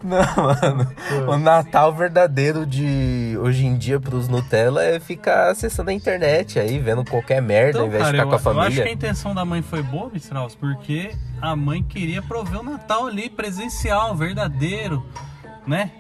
Não, 0.03 0.19
mano. 0.43 0.91
O 1.31 1.37
Natal 1.37 1.93
verdadeiro 1.93 2.65
de 2.67 3.37
hoje 3.41 3.67
em 3.67 3.77
dia 3.77 4.01
pros 4.01 4.27
Nutella 4.27 4.83
é 4.83 4.99
ficar 4.99 5.51
acessando 5.51 5.91
a 5.91 5.93
internet 5.93 6.59
aí, 6.59 6.79
vendo 6.79 7.05
qualquer 7.05 7.43
merda 7.43 7.79
ao 7.81 7.87
Então, 7.87 7.89
invés 7.89 8.07
de 8.07 8.13
cara, 8.17 8.25
ficar 8.25 8.37
eu, 8.37 8.41
com 8.43 8.49
a 8.49 8.53
eu 8.53 8.61
acho 8.61 8.71
que 8.71 8.81
a 8.81 8.85
família. 8.85 8.93
intenção 8.95 9.35
da 9.35 9.45
mãe 9.45 9.61
foi 9.63 9.83
boa, 9.83 10.11
Strauss, 10.15 10.55
porque 10.55 11.15
a 11.41 11.55
mãe 11.55 11.83
queria 11.83 12.23
prover 12.23 12.61
o 12.61 12.63
Natal 12.65 13.07
ali 13.07 13.29
presencial, 13.29 14.17
verdadeiro, 14.17 15.05
né? 15.67 15.91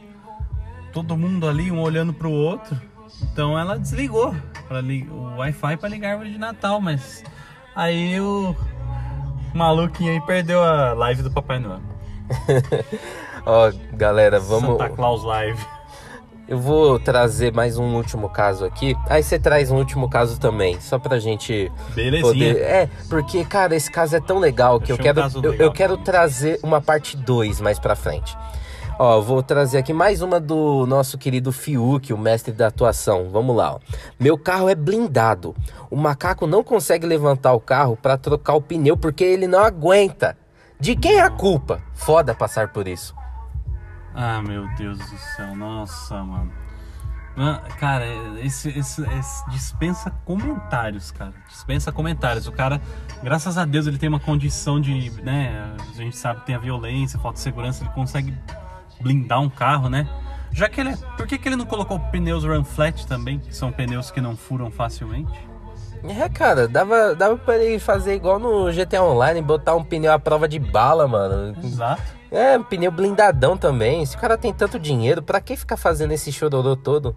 Todo 0.92 1.16
mundo 1.16 1.46
ali, 1.48 1.70
um 1.70 1.80
olhando 1.80 2.12
pro 2.12 2.30
outro. 2.30 2.80
Então 3.22 3.58
ela 3.58 3.78
desligou 3.78 4.34
pra 4.66 4.80
li- 4.80 5.06
o 5.10 5.36
Wi-Fi 5.36 5.76
pra 5.76 5.88
ligar 5.88 6.08
a 6.08 6.12
árvore 6.12 6.32
de 6.32 6.38
Natal, 6.38 6.80
mas 6.80 7.22
aí 7.76 8.18
o 8.20 8.56
maluquinho 9.54 10.12
aí 10.12 10.20
perdeu 10.20 10.62
a 10.62 10.92
live 10.92 11.22
do 11.22 11.30
Papai 11.30 11.58
Noel. 11.58 11.80
Ó, 13.44 13.72
galera, 13.92 14.38
vamos. 14.40 14.78
Santa 14.78 14.88
Claus 14.90 15.24
Live. 15.24 15.64
Eu 16.48 16.58
vou 16.58 16.98
trazer 16.98 17.52
mais 17.52 17.78
um 17.78 17.94
último 17.94 18.28
caso 18.28 18.64
aqui. 18.64 18.96
Aí 19.08 19.22
você 19.22 19.38
traz 19.38 19.70
um 19.70 19.76
último 19.76 20.08
caso 20.10 20.38
também, 20.38 20.78
só 20.80 20.98
pra 20.98 21.18
gente 21.18 21.70
Belezinha. 21.94 22.22
poder. 22.22 22.60
É, 22.60 22.90
porque, 23.08 23.44
cara, 23.44 23.74
esse 23.74 23.90
caso 23.90 24.16
é 24.16 24.20
tão 24.20 24.38
legal 24.38 24.80
que 24.80 24.90
eu 24.92 24.96
Achei 24.96 25.02
um 25.02 25.14
quero, 25.14 25.22
caso 25.22 25.40
eu, 25.42 25.54
eu 25.54 25.72
quero 25.72 25.96
trazer 25.96 26.58
uma 26.62 26.80
parte 26.80 27.16
2 27.16 27.60
mais 27.60 27.78
pra 27.78 27.94
frente. 27.94 28.36
Ó, 28.98 29.20
vou 29.20 29.42
trazer 29.42 29.78
aqui 29.78 29.92
mais 29.92 30.22
uma 30.22 30.38
do 30.38 30.86
nosso 30.86 31.18
querido 31.18 31.50
Fiuk, 31.50 32.12
o 32.12 32.18
mestre 32.18 32.52
da 32.52 32.68
atuação. 32.68 33.28
Vamos 33.30 33.56
lá, 33.56 33.74
ó. 33.74 33.80
Meu 34.20 34.38
carro 34.38 34.68
é 34.68 34.74
blindado. 34.74 35.56
O 35.90 35.96
macaco 35.96 36.46
não 36.46 36.62
consegue 36.62 37.06
levantar 37.06 37.52
o 37.52 37.60
carro 37.60 37.96
pra 37.96 38.16
trocar 38.16 38.54
o 38.54 38.60
pneu 38.62 38.96
porque 38.96 39.24
ele 39.24 39.46
não 39.46 39.60
aguenta. 39.60 40.36
De 40.78 40.94
quem 40.94 41.16
é 41.16 41.22
a 41.22 41.30
culpa? 41.30 41.80
Foda 41.94 42.34
passar 42.34 42.68
por 42.68 42.86
isso. 42.86 43.14
Ah, 44.14 44.40
meu 44.42 44.68
Deus 44.76 44.98
do 44.98 45.16
céu, 45.36 45.56
nossa, 45.56 46.22
mano. 46.22 46.52
Mano, 47.34 47.60
Cara, 47.80 48.04
esse, 48.42 48.68
esse- 48.78 49.02
esse 49.02 49.50
dispensa 49.50 50.10
comentários, 50.24 51.10
cara. 51.10 51.32
Dispensa 51.48 51.90
comentários. 51.90 52.46
O 52.46 52.52
cara, 52.52 52.80
graças 53.22 53.56
a 53.56 53.64
Deus, 53.64 53.86
ele 53.86 53.96
tem 53.96 54.08
uma 54.08 54.20
condição 54.20 54.78
de, 54.78 55.10
né? 55.22 55.74
A 55.90 55.96
gente 55.96 56.16
sabe 56.16 56.40
que 56.40 56.46
tem 56.46 56.54
a 56.54 56.58
violência, 56.58 57.18
falta 57.18 57.36
de 57.36 57.40
segurança, 57.42 57.82
ele 57.84 57.90
consegue 57.94 58.34
blindar 59.02 59.40
um 59.40 59.50
carro, 59.50 59.88
né? 59.88 60.08
Já 60.52 60.68
que 60.68 60.80
ele 60.80 60.90
é. 60.90 60.96
Por 61.16 61.26
que, 61.26 61.38
que 61.38 61.48
ele 61.48 61.56
não 61.56 61.64
colocou 61.66 61.98
pneus 61.98 62.44
run 62.44 62.62
flat 62.64 63.06
também? 63.06 63.38
Que 63.38 63.54
são 63.54 63.72
pneus 63.72 64.10
que 64.10 64.20
não 64.20 64.36
furam 64.36 64.70
facilmente? 64.70 65.32
É, 66.04 66.28
cara, 66.28 66.66
dava, 66.66 67.14
dava 67.14 67.36
pra 67.38 67.56
ele 67.56 67.78
fazer 67.78 68.14
igual 68.16 68.38
no 68.38 68.70
GTA 68.72 69.02
Online, 69.02 69.40
botar 69.40 69.74
um 69.76 69.84
pneu 69.84 70.12
à 70.12 70.18
prova 70.18 70.48
de 70.48 70.58
bala, 70.58 71.06
mano. 71.06 71.56
Exato. 71.62 72.02
É, 72.30 72.58
um 72.58 72.62
pneu 72.64 72.90
blindadão 72.90 73.56
também. 73.56 74.04
Se 74.04 74.16
o 74.16 74.18
cara 74.18 74.36
tem 74.36 74.52
tanto 74.52 74.78
dinheiro, 74.80 75.22
pra 75.22 75.40
que 75.40 75.56
ficar 75.56 75.76
fazendo 75.76 76.12
esse 76.12 76.32
chororô 76.32 76.74
todo? 76.76 77.14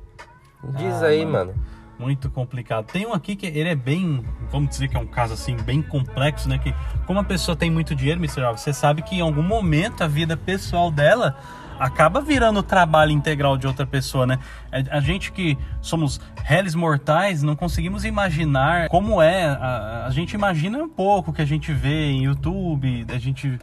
Diz 0.77 1.01
Ah, 1.01 1.07
aí, 1.07 1.25
mano. 1.25 1.47
mano. 1.53 1.53
Muito 1.97 2.29
complicado. 2.29 2.85
Tem 2.91 3.07
um 3.07 3.13
aqui 3.13 3.35
que 3.35 3.45
ele 3.47 3.69
é 3.69 3.75
bem, 3.75 4.23
vamos 4.51 4.69
dizer 4.69 4.89
que 4.89 4.97
é 4.97 4.99
um 4.99 5.07
caso 5.07 5.33
assim, 5.33 5.55
bem 5.55 5.81
complexo, 5.81 6.47
né? 6.49 6.57
Que 6.57 6.75
como 7.07 7.19
a 7.19 7.23
pessoa 7.23 7.55
tem 7.55 7.71
muito 7.71 7.95
dinheiro, 7.95 8.19
Mr. 8.19 8.43
Alves, 8.43 8.61
você 8.61 8.73
sabe 8.73 9.01
que 9.01 9.15
em 9.15 9.21
algum 9.21 9.41
momento 9.41 10.03
a 10.03 10.07
vida 10.07 10.35
pessoal 10.35 10.91
dela 10.91 11.37
acaba 11.79 12.21
virando 12.21 12.59
o 12.59 12.63
trabalho 12.63 13.11
integral 13.11 13.57
de 13.57 13.67
outra 13.67 13.85
pessoa, 13.85 14.25
né? 14.25 14.39
A, 14.71 14.97
a 14.97 14.99
gente 14.99 15.31
que 15.31 15.57
somos 15.81 16.19
réis 16.43 16.75
mortais 16.75 17.43
não 17.43 17.55
conseguimos 17.55 18.05
imaginar 18.05 18.89
como 18.89 19.21
é. 19.21 19.45
A, 19.45 20.05
a 20.07 20.09
gente 20.11 20.33
imagina 20.33 20.77
um 20.77 20.89
pouco 20.89 21.33
que 21.33 21.41
a 21.41 21.45
gente 21.45 21.71
vê 21.73 22.11
em 22.11 22.23
YouTube, 22.25 23.05
a 23.09 23.17
gente 23.17 23.59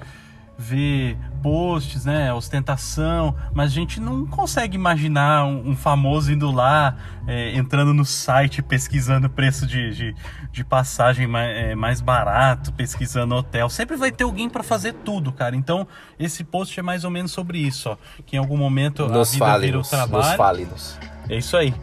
vê 0.62 1.16
posts, 1.42 2.04
né, 2.04 2.32
ostentação, 2.32 3.34
mas 3.52 3.72
a 3.72 3.74
gente 3.74 4.00
não 4.00 4.24
consegue 4.24 4.76
imaginar 4.76 5.44
um, 5.44 5.70
um 5.70 5.76
famoso 5.76 6.32
indo 6.32 6.50
lá, 6.50 6.96
é, 7.26 7.56
entrando 7.56 7.92
no 7.92 8.04
site, 8.04 8.62
pesquisando 8.62 9.26
o 9.26 9.30
preço 9.30 9.66
de, 9.66 9.90
de, 9.90 10.14
de 10.52 10.64
passagem 10.64 11.26
mais, 11.26 11.50
é, 11.56 11.74
mais 11.74 12.00
barato, 12.00 12.72
pesquisando 12.72 13.34
hotel. 13.34 13.68
Sempre 13.68 13.96
vai 13.96 14.12
ter 14.12 14.24
alguém 14.24 14.48
para 14.48 14.62
fazer 14.62 14.94
tudo, 15.04 15.32
cara. 15.32 15.56
Então, 15.56 15.86
esse 16.18 16.44
post 16.44 16.78
é 16.78 16.82
mais 16.82 17.02
ou 17.04 17.10
menos 17.10 17.32
sobre 17.32 17.58
isso, 17.58 17.90
ó. 17.90 17.96
Que 18.24 18.36
em 18.36 18.38
algum 18.38 18.56
momento 18.56 19.04
a 19.04 19.08
Nos 19.08 19.32
vida 19.32 19.58
vira 19.58 19.78
o 19.80 19.82
trabalho. 19.82 20.36
fale-nos. 20.36 20.98
É 21.28 21.36
isso 21.36 21.56
aí. 21.56 21.74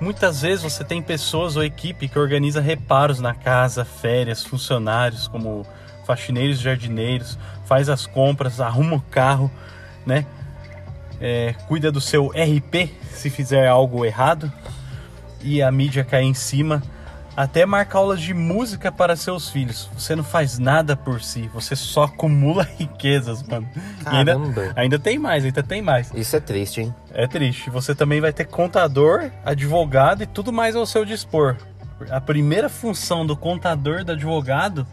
Muitas 0.00 0.42
vezes 0.42 0.62
você 0.62 0.82
tem 0.82 1.00
pessoas 1.00 1.56
ou 1.56 1.62
equipe 1.62 2.08
que 2.08 2.18
organiza 2.18 2.60
reparos 2.60 3.20
na 3.20 3.32
casa, 3.32 3.84
férias, 3.84 4.44
funcionários 4.44 5.28
como 5.28 5.64
faxineiros, 6.04 6.58
jardineiros, 6.58 7.38
faz 7.64 7.88
as 7.88 8.06
compras, 8.06 8.60
arruma 8.60 8.96
o 8.96 9.00
carro, 9.00 9.50
né? 10.06 10.26
É, 11.20 11.54
cuida 11.68 11.90
do 11.90 12.00
seu 12.00 12.28
RP 12.28 12.90
se 13.12 13.30
fizer 13.30 13.66
algo 13.66 14.04
errado 14.04 14.52
e 15.42 15.62
a 15.62 15.70
mídia 15.70 16.04
cair 16.04 16.26
em 16.26 16.34
cima. 16.34 16.82
Até 17.36 17.66
marca 17.66 17.98
aulas 17.98 18.20
de 18.20 18.32
música 18.32 18.92
para 18.92 19.16
seus 19.16 19.50
filhos. 19.50 19.90
Você 19.98 20.14
não 20.14 20.22
faz 20.22 20.56
nada 20.56 20.96
por 20.96 21.20
si, 21.20 21.50
você 21.52 21.74
só 21.74 22.04
acumula 22.04 22.62
riquezas, 22.78 23.42
mano. 23.42 23.68
Ainda, 24.04 24.36
ainda 24.76 24.98
tem 25.00 25.18
mais, 25.18 25.44
ainda 25.44 25.62
tem 25.62 25.82
mais. 25.82 26.12
Isso 26.14 26.36
é 26.36 26.40
triste, 26.40 26.82
hein? 26.82 26.94
É 27.12 27.26
triste. 27.26 27.70
Você 27.70 27.92
também 27.92 28.20
vai 28.20 28.32
ter 28.32 28.44
contador, 28.44 29.30
advogado 29.44 30.22
e 30.22 30.26
tudo 30.26 30.52
mais 30.52 30.76
ao 30.76 30.86
seu 30.86 31.04
dispor. 31.04 31.56
A 32.08 32.20
primeira 32.20 32.68
função 32.68 33.26
do 33.26 33.36
contador, 33.36 34.04
do 34.04 34.12
advogado, 34.12 34.86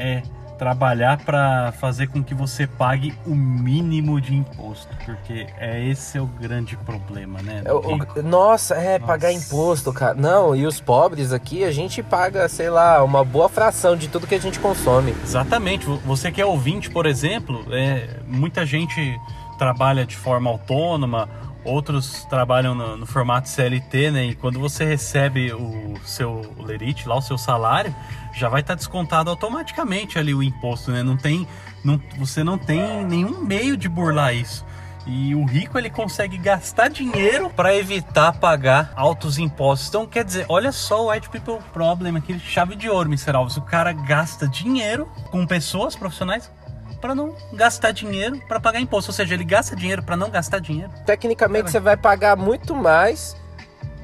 é 0.00 0.22
trabalhar 0.58 1.16
para 1.24 1.72
fazer 1.80 2.08
com 2.08 2.22
que 2.22 2.34
você 2.34 2.66
pague 2.66 3.14
o 3.26 3.34
mínimo 3.34 4.20
de 4.20 4.34
imposto, 4.34 4.94
porque 5.06 5.46
é 5.58 5.82
esse 5.88 6.18
é 6.18 6.20
o 6.20 6.26
grande 6.26 6.76
problema, 6.76 7.40
né? 7.40 7.62
É, 7.64 7.72
o- 7.72 7.78
o- 7.94 8.22
nossa, 8.22 8.74
é, 8.74 8.98
Nossa. 8.98 9.06
pagar 9.06 9.32
imposto, 9.32 9.90
cara. 9.90 10.12
Não, 10.14 10.54
e 10.54 10.66
os 10.66 10.78
pobres 10.78 11.32
aqui, 11.32 11.64
a 11.64 11.70
gente 11.72 12.02
paga, 12.02 12.46
sei 12.46 12.68
lá, 12.68 13.02
uma 13.02 13.24
boa 13.24 13.48
fração 13.48 13.96
de 13.96 14.06
tudo 14.08 14.26
que 14.26 14.34
a 14.34 14.40
gente 14.40 14.58
consome. 14.58 15.14
Exatamente. 15.24 15.86
Vo- 15.86 15.96
Você 16.04 16.30
que 16.30 16.42
é 16.42 16.44
ouvinte, 16.46 16.90
por 16.90 17.06
exemplo, 17.06 17.64
é, 17.70 18.18
muita 18.26 18.66
gente 18.66 19.18
trabalha 19.58 20.04
de 20.04 20.16
forma 20.16 20.50
autônoma, 20.50 21.26
outros 21.64 22.24
trabalham 22.24 22.74
no, 22.74 22.96
no 22.96 23.06
formato 23.06 23.48
CLT, 23.48 24.10
né? 24.10 24.24
E 24.26 24.34
quando 24.34 24.58
você 24.58 24.84
recebe 24.84 25.52
o 25.52 25.94
seu 26.04 26.54
lerite, 26.58 27.08
lá 27.08 27.16
o 27.16 27.22
seu 27.22 27.36
salário, 27.36 27.94
já 28.34 28.48
vai 28.48 28.60
estar 28.60 28.74
descontado 28.74 29.30
automaticamente 29.30 30.18
ali 30.18 30.34
o 30.34 30.42
imposto, 30.42 30.90
né? 30.90 31.02
Não 31.02 31.16
tem, 31.16 31.46
não, 31.84 32.00
você 32.18 32.42
não 32.42 32.56
tem 32.56 33.04
nenhum 33.04 33.40
meio 33.40 33.76
de 33.76 33.88
burlar 33.88 34.34
isso. 34.34 34.64
E 35.06 35.34
o 35.34 35.44
rico 35.44 35.78
ele 35.78 35.88
consegue 35.88 36.36
gastar 36.36 36.88
dinheiro 36.88 37.50
para 37.50 37.74
evitar 37.74 38.32
pagar 38.34 38.92
altos 38.94 39.38
impostos. 39.38 39.88
Então, 39.88 40.06
quer 40.06 40.24
dizer, 40.24 40.44
olha 40.48 40.72
só 40.72 41.06
o 41.06 41.10
White 41.10 41.30
People 41.30 41.58
Problem, 41.72 42.16
aquele 42.16 42.38
chave 42.38 42.76
de 42.76 42.88
ouro, 42.88 43.08
Mr. 43.08 43.34
Alves. 43.34 43.56
O 43.56 43.62
cara 43.62 43.92
gasta 43.92 44.46
dinheiro 44.46 45.08
com 45.30 45.46
pessoas 45.46 45.96
profissionais 45.96 46.50
para 47.00 47.14
não 47.14 47.34
gastar 47.52 47.92
dinheiro 47.92 48.40
para 48.46 48.60
pagar 48.60 48.80
imposto. 48.80 49.10
Ou 49.10 49.14
seja, 49.14 49.34
ele 49.34 49.44
gasta 49.44 49.74
dinheiro 49.74 50.02
para 50.02 50.16
não 50.16 50.30
gastar 50.30 50.60
dinheiro. 50.60 50.90
Tecnicamente 51.06 51.70
você 51.70 51.80
vai 51.80 51.96
pagar 51.96 52.36
muito 52.36 52.74
mais. 52.74 53.36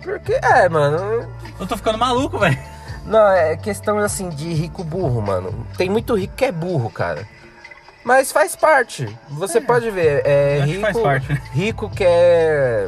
Porque, 0.02 0.32
é, 0.34 0.68
mano. 0.68 1.28
Eu 1.58 1.66
tô 1.66 1.76
ficando 1.76 1.98
maluco, 1.98 2.38
velho. 2.38 2.58
Não, 3.04 3.28
é 3.28 3.56
questão 3.56 3.98
assim 3.98 4.28
de 4.28 4.52
rico 4.52 4.82
burro, 4.82 5.22
mano. 5.22 5.66
Tem 5.76 5.88
muito 5.88 6.16
rico 6.16 6.34
que 6.34 6.44
é 6.44 6.52
burro, 6.52 6.90
cara. 6.90 7.26
Mas 8.02 8.30
faz 8.30 8.54
parte. 8.54 9.08
Você 9.30 9.60
pode 9.60 9.90
ver, 9.90 10.24
é 10.24 10.60
rico, 10.64 10.80
faz 10.80 10.98
parte, 10.98 11.32
rico 11.52 11.90
quer 11.90 12.86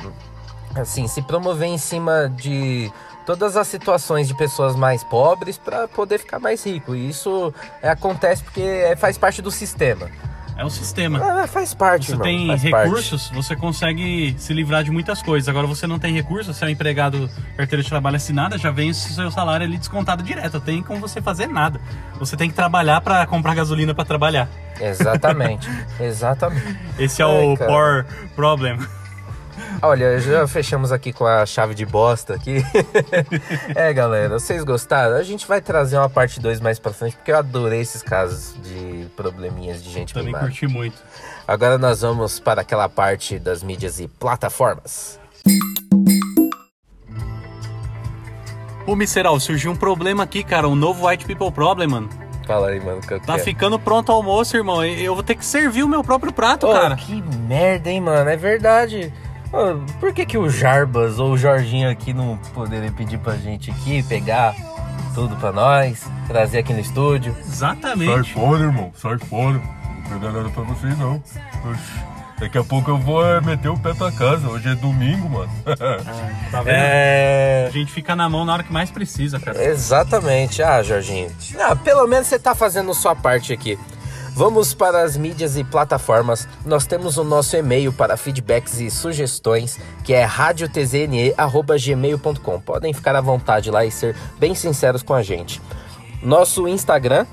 assim 0.77 1.09
se 1.09 1.23
promover 1.23 1.68
em 1.68 1.79
cima 1.79 2.29
de 2.29 2.92
todas 3.29 3.59
as 3.59 3.69
situações 3.69 4.27
de 4.27 4.35
pessoas 4.35 4.75
mais 4.75 5.05
pobres 5.05 5.59
para 5.59 5.87
poder 5.87 6.17
ficar 6.17 6.38
mais 6.38 6.64
rico. 6.64 6.95
E 6.95 7.11
isso 7.11 7.53
é, 7.83 7.91
acontece 7.91 8.43
porque 8.43 8.62
é, 8.62 8.97
faz 8.97 9.19
parte 9.19 9.43
do 9.43 9.51
sistema. 9.51 10.09
É 10.57 10.64
o 10.64 10.71
sistema. 10.71 11.43
Ah, 11.43 11.47
faz 11.47 11.75
parte, 11.75 12.07
Você 12.07 12.12
irmão, 12.12 12.27
tem 12.27 12.57
recursos, 12.57 13.31
você 13.31 13.55
consegue 13.55 14.35
se 14.38 14.55
livrar 14.55 14.83
de 14.83 14.91
muitas 14.91 15.23
coisas. 15.23 15.47
Agora 15.47 15.67
você 15.67 15.87
não 15.87 15.99
tem 15.99 16.14
recursos, 16.14 16.57
você 16.57 16.64
é 16.64 16.69
um 16.69 16.71
empregado 16.71 17.29
carteira 17.55 17.83
de 17.83 17.88
trabalho 17.91 18.17
assinada, 18.17 18.57
já 18.57 18.71
vem 18.71 18.91
o 18.91 18.95
seu 18.95 19.31
salário 19.31 19.67
ali 19.67 19.77
descontado 19.77 20.23
direto. 20.23 20.55
Não 20.55 20.61
tem 20.62 20.83
como 20.83 20.99
você 20.99 21.21
fazer 21.21 21.49
nada. 21.49 21.79
Você 22.19 22.35
tem 22.35 22.49
que 22.49 22.57
trabalhar 22.57 23.03
para 23.03 23.27
comprar 23.27 23.55
gasolina 23.55 23.95
para 23.95 24.07
trabalhar. 24.07 24.47
Parte. 24.47 24.85
Exatamente, 24.85 25.69
exatamente. 26.01 26.79
Esse 26.99 27.21
é 27.21 27.27
Ai, 27.27 27.45
o 27.45 27.57
cara. 27.57 27.71
poor 27.71 28.07
problem. 28.35 28.79
Olha, 29.83 30.18
já 30.21 30.47
fechamos 30.49 30.90
aqui 30.92 31.12
com 31.12 31.25
a 31.27 31.44
chave 31.47 31.75
de 31.75 31.87
bosta 31.87 32.35
aqui. 32.35 32.62
é, 33.75 33.92
galera, 33.92 34.38
vocês 34.38 34.64
gostaram? 34.64 35.16
A 35.16 35.23
gente 35.23 35.47
vai 35.47 35.61
trazer 35.61 35.97
uma 35.97 36.09
parte 36.11 36.40
2 36.40 36.61
mais 36.61 36.79
pra 36.79 36.92
frente, 36.92 37.16
porque 37.16 37.31
eu 37.33 37.37
adorei 37.38 37.81
esses 37.81 38.03
casos 38.03 38.55
de 38.62 39.07
probleminhas 39.16 39.83
de 39.83 39.90
gente 39.90 40.12
Também 40.12 40.27
mimada. 40.29 40.47
curti 40.47 40.66
muito. 40.66 40.97
Agora 41.47 41.79
nós 41.79 42.01
vamos 42.03 42.40
para 42.40 42.61
aquela 42.62 42.88
parte 42.88 43.38
das 43.38 43.62
mídias 43.62 44.01
e 44.01 44.09
plataformas. 44.09 45.18
Ô, 48.87 48.97
Miseral, 48.97 49.38
surgiu 49.38 49.71
um 49.71 49.77
problema 49.77 50.23
aqui, 50.25 50.42
cara. 50.42 50.66
Um 50.68 50.75
novo 50.75 51.07
White 51.07 51.27
People 51.27 51.51
Problem, 51.53 51.88
mano. 51.88 52.09
Fala 52.47 52.68
aí, 52.68 52.81
mano, 52.81 53.03
que 53.03 53.12
eu 53.12 53.21
Tá 53.21 53.35
quero. 53.35 53.44
ficando 53.44 53.79
pronto 53.79 54.09
o 54.09 54.12
almoço, 54.12 54.57
irmão. 54.57 54.83
Eu 54.83 55.14
vou 55.14 55.23
ter 55.23 55.35
que 55.35 55.44
servir 55.44 55.83
o 55.83 55.88
meu 55.88 56.03
próprio 56.03 56.33
prato, 56.33 56.66
Ô, 56.66 56.73
cara. 56.73 56.97
que 56.97 57.21
merda, 57.47 57.90
hein, 57.90 58.01
mano? 58.01 58.31
É 58.31 58.37
verdade. 58.37 59.12
Por 59.99 60.13
que, 60.13 60.27
que 60.27 60.39
o 60.39 60.49
Jarbas 60.49 61.19
ou 61.19 61.33
o 61.33 61.39
Jorginho 61.39 61.91
aqui 61.91 62.13
não 62.13 62.37
poderiam 62.55 62.93
pedir 62.93 63.19
pra 63.19 63.37
gente 63.37 63.71
aqui 63.71 64.03
pegar 64.03 64.55
tudo 65.15 65.35
pra 65.37 65.53
nós, 65.53 66.07
trazer 66.27 66.59
aqui 66.59 66.73
no 66.73 66.81
estúdio? 66.81 67.35
Sai 67.43 67.73
Exatamente. 67.77 68.33
fora, 68.35 68.65
irmão, 68.65 68.93
sai 68.97 69.19
fora. 69.19 69.55
Não 69.55 70.03
vou 70.11 70.21
pegar 70.21 70.33
nada 70.33 70.49
pra 70.51 70.63
vocês, 70.63 70.99
não. 70.99 71.17
Oxi, 71.71 72.19
Daqui 72.39 72.57
a 72.57 72.63
pouco 72.63 72.89
eu 72.89 72.97
vou 72.97 73.27
é, 73.27 73.41
meter 73.41 73.69
o 73.69 73.77
pé 73.77 73.93
pra 73.95 74.13
casa. 74.13 74.49
Hoje 74.49 74.69
é 74.69 74.75
domingo, 74.75 75.29
mano. 75.29 75.51
Tá 76.51 76.63
vendo? 76.63 76.75
É. 76.77 77.67
A 77.69 77.71
gente 77.71 77.93
fica 77.93 78.15
na 78.17 78.29
mão 78.29 78.45
na 78.45 78.55
hora 78.55 78.63
que 78.63 78.73
mais 78.73 78.91
precisa, 78.91 79.41
cara. 79.41 79.63
Exatamente. 79.63 80.63
Ah, 80.63 80.83
Jorginho. 80.83 81.31
Ah, 81.61 81.75
pelo 81.75 82.07
menos 82.07 82.27
você 82.29 82.39
tá 82.39 82.55
fazendo 82.55 82.95
sua 82.95 83.15
parte 83.15 83.53
aqui. 83.53 83.79
Vamos 84.38 84.72
para 84.72 85.03
as 85.03 85.16
mídias 85.16 85.57
e 85.57 85.64
plataformas. 85.64 86.46
Nós 86.64 86.87
temos 86.87 87.18
o 87.18 87.24
nosso 87.24 87.57
e-mail 87.57 87.92
para 87.92 88.16
feedbacks 88.16 88.79
e 88.79 88.88
sugestões, 88.88 89.81
que 90.05 90.12
é 90.12 90.22
radiotzne@gmail.com. 90.22 92.61
Podem 92.61 92.94
ficar 92.94 93.16
à 93.16 93.20
vontade 93.20 93.68
lá 93.68 93.85
e 93.85 93.90
ser 93.90 94.14
bem 94.38 94.55
sinceros 94.55 95.03
com 95.03 95.12
a 95.12 95.24
gente. 95.24 95.61
Nosso 96.22 96.68
Instagram, 96.68 97.27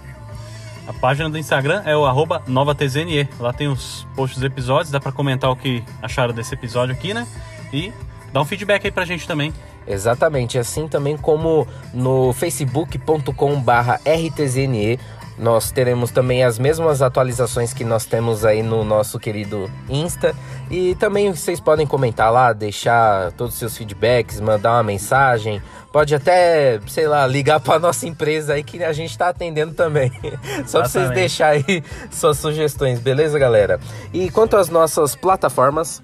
A 0.88 0.94
página 0.94 1.30
do 1.30 1.38
Instagram 1.38 1.84
é 1.86 1.96
o 1.96 2.06
arroba 2.06 2.42
NovaTZNE. 2.48 3.30
Lá 3.40 3.54
tem 3.54 3.68
os 3.68 4.08
posts 4.16 4.40
dos 4.40 4.52
episódios, 4.52 4.90
dá 4.90 5.00
pra 5.00 5.12
comentar 5.12 5.52
o 5.52 5.56
que 5.56 5.84
acharam 6.02 6.34
desse 6.34 6.56
episódio 6.56 6.96
aqui, 6.96 7.14
né? 7.14 7.28
E 7.72 7.94
dá 8.34 8.42
um 8.42 8.46
feedback 8.46 8.84
aí 8.84 8.92
pra 8.92 9.06
gente 9.06 9.28
também. 9.28 9.54
Exatamente, 9.88 10.58
assim 10.58 10.88
também 10.88 11.16
como 11.16 11.68
no 11.94 12.34
facebook.com/barra 12.34 14.00
rtzne. 14.06 15.00
Nós 15.38 15.72
teremos 15.72 16.12
também 16.12 16.44
as 16.44 16.58
mesmas 16.58 17.02
atualizações 17.02 17.74
que 17.74 17.84
nós 17.84 18.06
temos 18.06 18.46
aí 18.46 18.64
no 18.64 18.84
nosso 18.84 19.20
querido 19.20 19.70
Insta. 19.90 20.34
E 20.70 20.96
também 20.96 21.32
vocês 21.32 21.60
podem 21.60 21.86
comentar 21.86 22.32
lá, 22.32 22.54
deixar 22.54 23.32
todos 23.34 23.54
os 23.54 23.60
seus 23.60 23.78
feedbacks, 23.78 24.40
mandar 24.40 24.74
uma 24.74 24.84
mensagem. 24.84 25.62
Pode 25.92 26.16
até, 26.16 26.80
sei 26.88 27.08
lá, 27.08 27.28
ligar 27.28 27.60
para 27.60 27.80
nossa 27.80 28.08
empresa 28.08 28.54
aí 28.54 28.64
que 28.64 28.84
a 28.84 28.94
gente 28.94 29.12
está 29.12 29.30
atendendo 29.30 29.74
também. 29.74 30.12
Só 30.66 30.80
para 30.80 30.90
vocês 30.90 31.06
Exatamente. 31.06 31.14
deixar 31.14 31.48
aí 31.50 31.84
suas 32.12 32.38
sugestões, 32.38 33.00
beleza, 33.00 33.38
galera? 33.38 33.80
E 34.14 34.30
quanto 34.32 34.58
às 34.58 34.70
nossas 34.70 35.16
plataformas, 35.16 36.02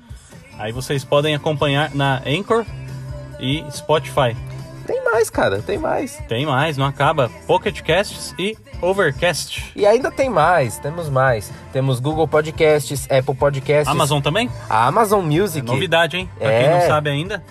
Aí 0.61 0.71
vocês 0.71 1.03
podem 1.03 1.33
acompanhar 1.33 1.89
na 1.95 2.21
Anchor 2.23 2.63
e 3.39 3.65
Spotify. 3.71 4.37
Tem 4.91 5.03
mais, 5.05 5.29
cara, 5.29 5.61
tem 5.61 5.77
mais. 5.77 6.17
Tem 6.27 6.45
mais, 6.45 6.75
não 6.77 6.85
acaba. 6.85 7.29
Pocket 7.47 7.81
Casts 7.81 8.35
e 8.37 8.57
Overcast. 8.81 9.71
E 9.75 9.85
ainda 9.85 10.11
tem 10.11 10.29
mais, 10.29 10.77
temos 10.79 11.07
mais. 11.09 11.51
Temos 11.71 11.99
Google 11.99 12.27
Podcasts, 12.27 13.07
Apple 13.09 13.35
Podcasts, 13.35 13.87
Amazon 13.87 14.21
também? 14.21 14.49
a 14.69 14.87
Amazon 14.87 15.23
Music 15.23 15.65
Novidade, 15.65 16.17
hein? 16.17 16.29
Pra 16.37 16.51
É. 16.51 16.63
quem 16.63 16.71
não 16.71 16.87
sabe 16.87 17.09
ainda. 17.09 17.43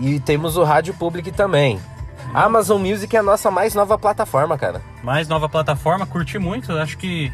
e 0.00 0.18
temos 0.20 0.56
o 0.56 0.64
Rádio 0.64 0.94
Public 0.94 1.30
também. 1.32 1.78
A 2.32 2.44
Amazon 2.44 2.80
Music 2.80 3.14
é 3.14 3.20
a 3.20 3.22
nossa 3.22 3.50
mais 3.50 3.74
nova 3.74 3.96
plataforma, 3.98 4.56
cara. 4.58 4.80
Mais 5.02 5.28
nova 5.28 5.48
plataforma, 5.48 6.04
curti 6.06 6.38
muito. 6.38 6.72
Acho 6.72 6.96
que 6.98 7.32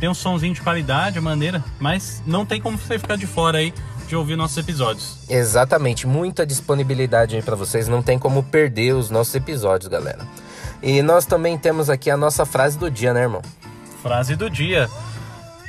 tem 0.00 0.08
um 0.08 0.14
somzinho 0.14 0.52
de 0.54 0.60
qualidade, 0.62 1.18
a 1.18 1.22
maneira. 1.22 1.62
Mas 1.78 2.20
não 2.26 2.44
tem 2.44 2.60
como 2.60 2.76
você 2.76 2.98
ficar 2.98 3.16
de 3.16 3.26
fora 3.26 3.58
aí 3.58 3.72
de 4.12 4.16
ouvir 4.16 4.36
nossos 4.36 4.58
episódios. 4.58 5.16
Exatamente, 5.26 6.06
muita 6.06 6.44
disponibilidade 6.44 7.34
aí 7.34 7.40
pra 7.40 7.56
vocês, 7.56 7.88
não 7.88 8.02
tem 8.02 8.18
como 8.18 8.42
perder 8.42 8.92
os 8.92 9.08
nossos 9.08 9.34
episódios, 9.34 9.88
galera. 9.88 10.18
E 10.82 11.00
nós 11.00 11.24
também 11.24 11.56
temos 11.56 11.88
aqui 11.88 12.10
a 12.10 12.16
nossa 12.16 12.44
frase 12.44 12.78
do 12.78 12.90
dia, 12.90 13.14
né, 13.14 13.22
irmão? 13.22 13.40
Frase 14.02 14.36
do 14.36 14.50
dia. 14.50 14.86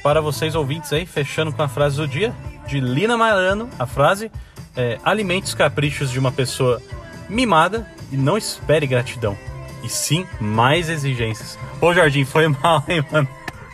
Para 0.04 0.20
vocês 0.20 0.56
ouvintes 0.56 0.92
aí, 0.92 1.06
fechando 1.06 1.54
com 1.54 1.64
a 1.64 1.70
frase 1.70 1.96
do 1.96 2.06
dia, 2.06 2.36
de 2.68 2.82
Lina 2.82 3.16
Marano, 3.16 3.70
a 3.80 3.86
frase 3.86 4.30
é 4.76 5.00
alimente 5.06 5.46
os 5.46 5.54
caprichos 5.54 6.12
de 6.12 6.20
uma 6.20 6.32
pessoa 6.32 6.82
mimada 7.30 7.88
e 8.12 8.18
não 8.18 8.38
espere 8.38 8.86
gratidão. 8.86 9.38
E 9.82 9.88
sim, 9.88 10.28
mais 10.42 10.90
exigências. 10.90 11.58
Ô 11.80 11.94
Jardim, 11.94 12.26
foi 12.26 12.50
mal, 12.62 12.84
hein, 12.90 13.06
mano? 13.10 13.28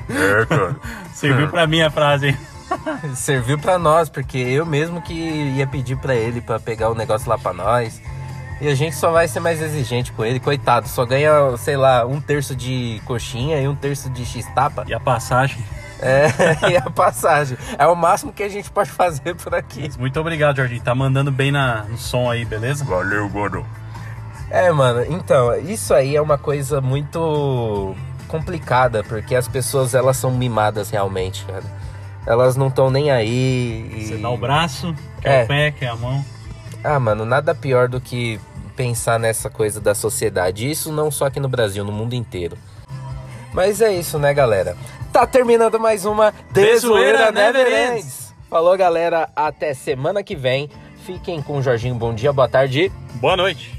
É, 0.08 0.46
cara. 0.46 0.76
Serviu 1.12 1.50
pra 1.50 1.66
mim 1.66 1.82
a 1.82 1.90
frase, 1.90 2.28
hein? 2.28 2.38
Serviu 3.16 3.58
pra 3.58 3.78
nós, 3.78 4.10
porque 4.10 4.38
eu 4.38 4.66
mesmo 4.66 5.02
que 5.02 5.14
ia 5.14 5.68
pedir 5.68 5.98
pra 5.98 6.16
ele 6.16 6.42
pra 6.42 6.60
pegar 6.60 6.90
o 6.90 6.96
negócio 6.96 7.30
lá 7.30 7.38
pra 7.38 7.54
nós. 7.54 8.02
E 8.62 8.68
a 8.68 8.76
gente 8.76 8.96
só 8.96 9.12
vai 9.12 9.28
ser 9.28 9.40
mais 9.40 9.62
exigente 9.62 10.12
com 10.12 10.26
ele, 10.26 10.40
coitado. 10.40 10.88
Só 10.88 11.06
ganha, 11.06 11.56
sei 11.58 11.78
lá, 11.78 12.06
um 12.06 12.20
terço 12.20 12.56
de 12.56 13.02
coxinha 13.06 13.60
e 13.62 13.68
um 13.68 13.76
terço 13.76 14.10
de 14.10 14.26
x-tapa. 14.26 14.84
E 14.88 14.94
a 14.94 15.00
passagem. 15.00 15.64
É, 16.02 16.28
e 16.70 16.78
a 16.78 16.90
passagem. 16.90 17.58
É 17.78 17.88
o 17.88 17.96
máximo 17.96 18.34
que 18.34 18.44
a 18.44 18.50
gente 18.50 18.70
pode 18.70 18.90
fazer 18.92 19.36
por 19.36 19.56
aqui. 19.56 19.90
Muito 19.98 20.20
obrigado, 20.20 20.58
Jardim. 20.58 20.80
Tá 20.80 20.94
mandando 20.94 21.32
bem 21.32 21.52
na, 21.52 21.84
no 21.84 21.98
som 21.98 22.30
aí, 22.30 22.44
beleza? 22.44 22.84
Valeu, 22.84 23.30
mano. 23.30 23.66
É, 24.52 24.72
mano, 24.72 25.06
então, 25.08 25.56
isso 25.60 25.94
aí 25.94 26.16
é 26.16 26.22
uma 26.22 26.38
coisa 26.38 26.82
muito 26.82 27.96
complicada, 28.28 29.04
porque 29.04 29.36
as 29.36 29.48
pessoas, 29.48 29.94
elas 29.94 30.18
são 30.18 30.32
mimadas 30.32 30.90
realmente, 30.90 31.46
cara. 31.46 31.64
Elas 32.30 32.56
não 32.56 32.68
estão 32.68 32.92
nem 32.92 33.10
aí. 33.10 33.90
E... 33.92 34.06
Você 34.06 34.18
dá 34.18 34.30
o 34.30 34.38
braço, 34.38 34.94
quer 35.20 35.42
É. 35.42 35.44
o 35.44 35.48
pé, 35.48 35.72
quer 35.72 35.88
a 35.88 35.96
mão. 35.96 36.24
Ah, 36.84 37.00
mano, 37.00 37.26
nada 37.26 37.56
pior 37.56 37.90
do 37.90 38.00
que 38.00 38.40
pensar 38.76 39.20
nessa 39.20 39.50
coisa 39.50 39.82
da 39.82 39.96
sociedade. 39.96 40.70
Isso 40.70 40.92
não 40.92 41.10
só 41.10 41.26
aqui 41.26 41.40
no 41.40 41.50
Brasil, 41.50 41.84
no 41.84 41.92
mundo 41.92 42.14
inteiro. 42.14 42.56
Mas 43.52 43.82
é 43.82 43.92
isso, 43.92 44.20
né, 44.20 44.32
galera? 44.32 44.78
Tá 45.12 45.26
terminando 45.26 45.80
mais 45.80 46.06
uma 46.06 46.32
Desoeira 46.52 46.74
Desoeira 46.74 47.32
Never 47.32 47.64
Never 47.66 47.94
Ends. 47.96 48.06
Ends. 48.06 48.36
Falou, 48.48 48.78
galera. 48.78 49.28
Até 49.36 49.74
semana 49.74 50.22
que 50.22 50.36
vem. 50.36 50.70
Fiquem 51.08 51.42
com 51.42 51.58
o 51.58 51.64
Jorginho. 51.64 51.96
Bom 51.96 52.14
dia, 52.14 52.32
boa 52.32 52.48
tarde. 52.48 52.92
Boa 53.16 53.36
noite. 53.36 53.79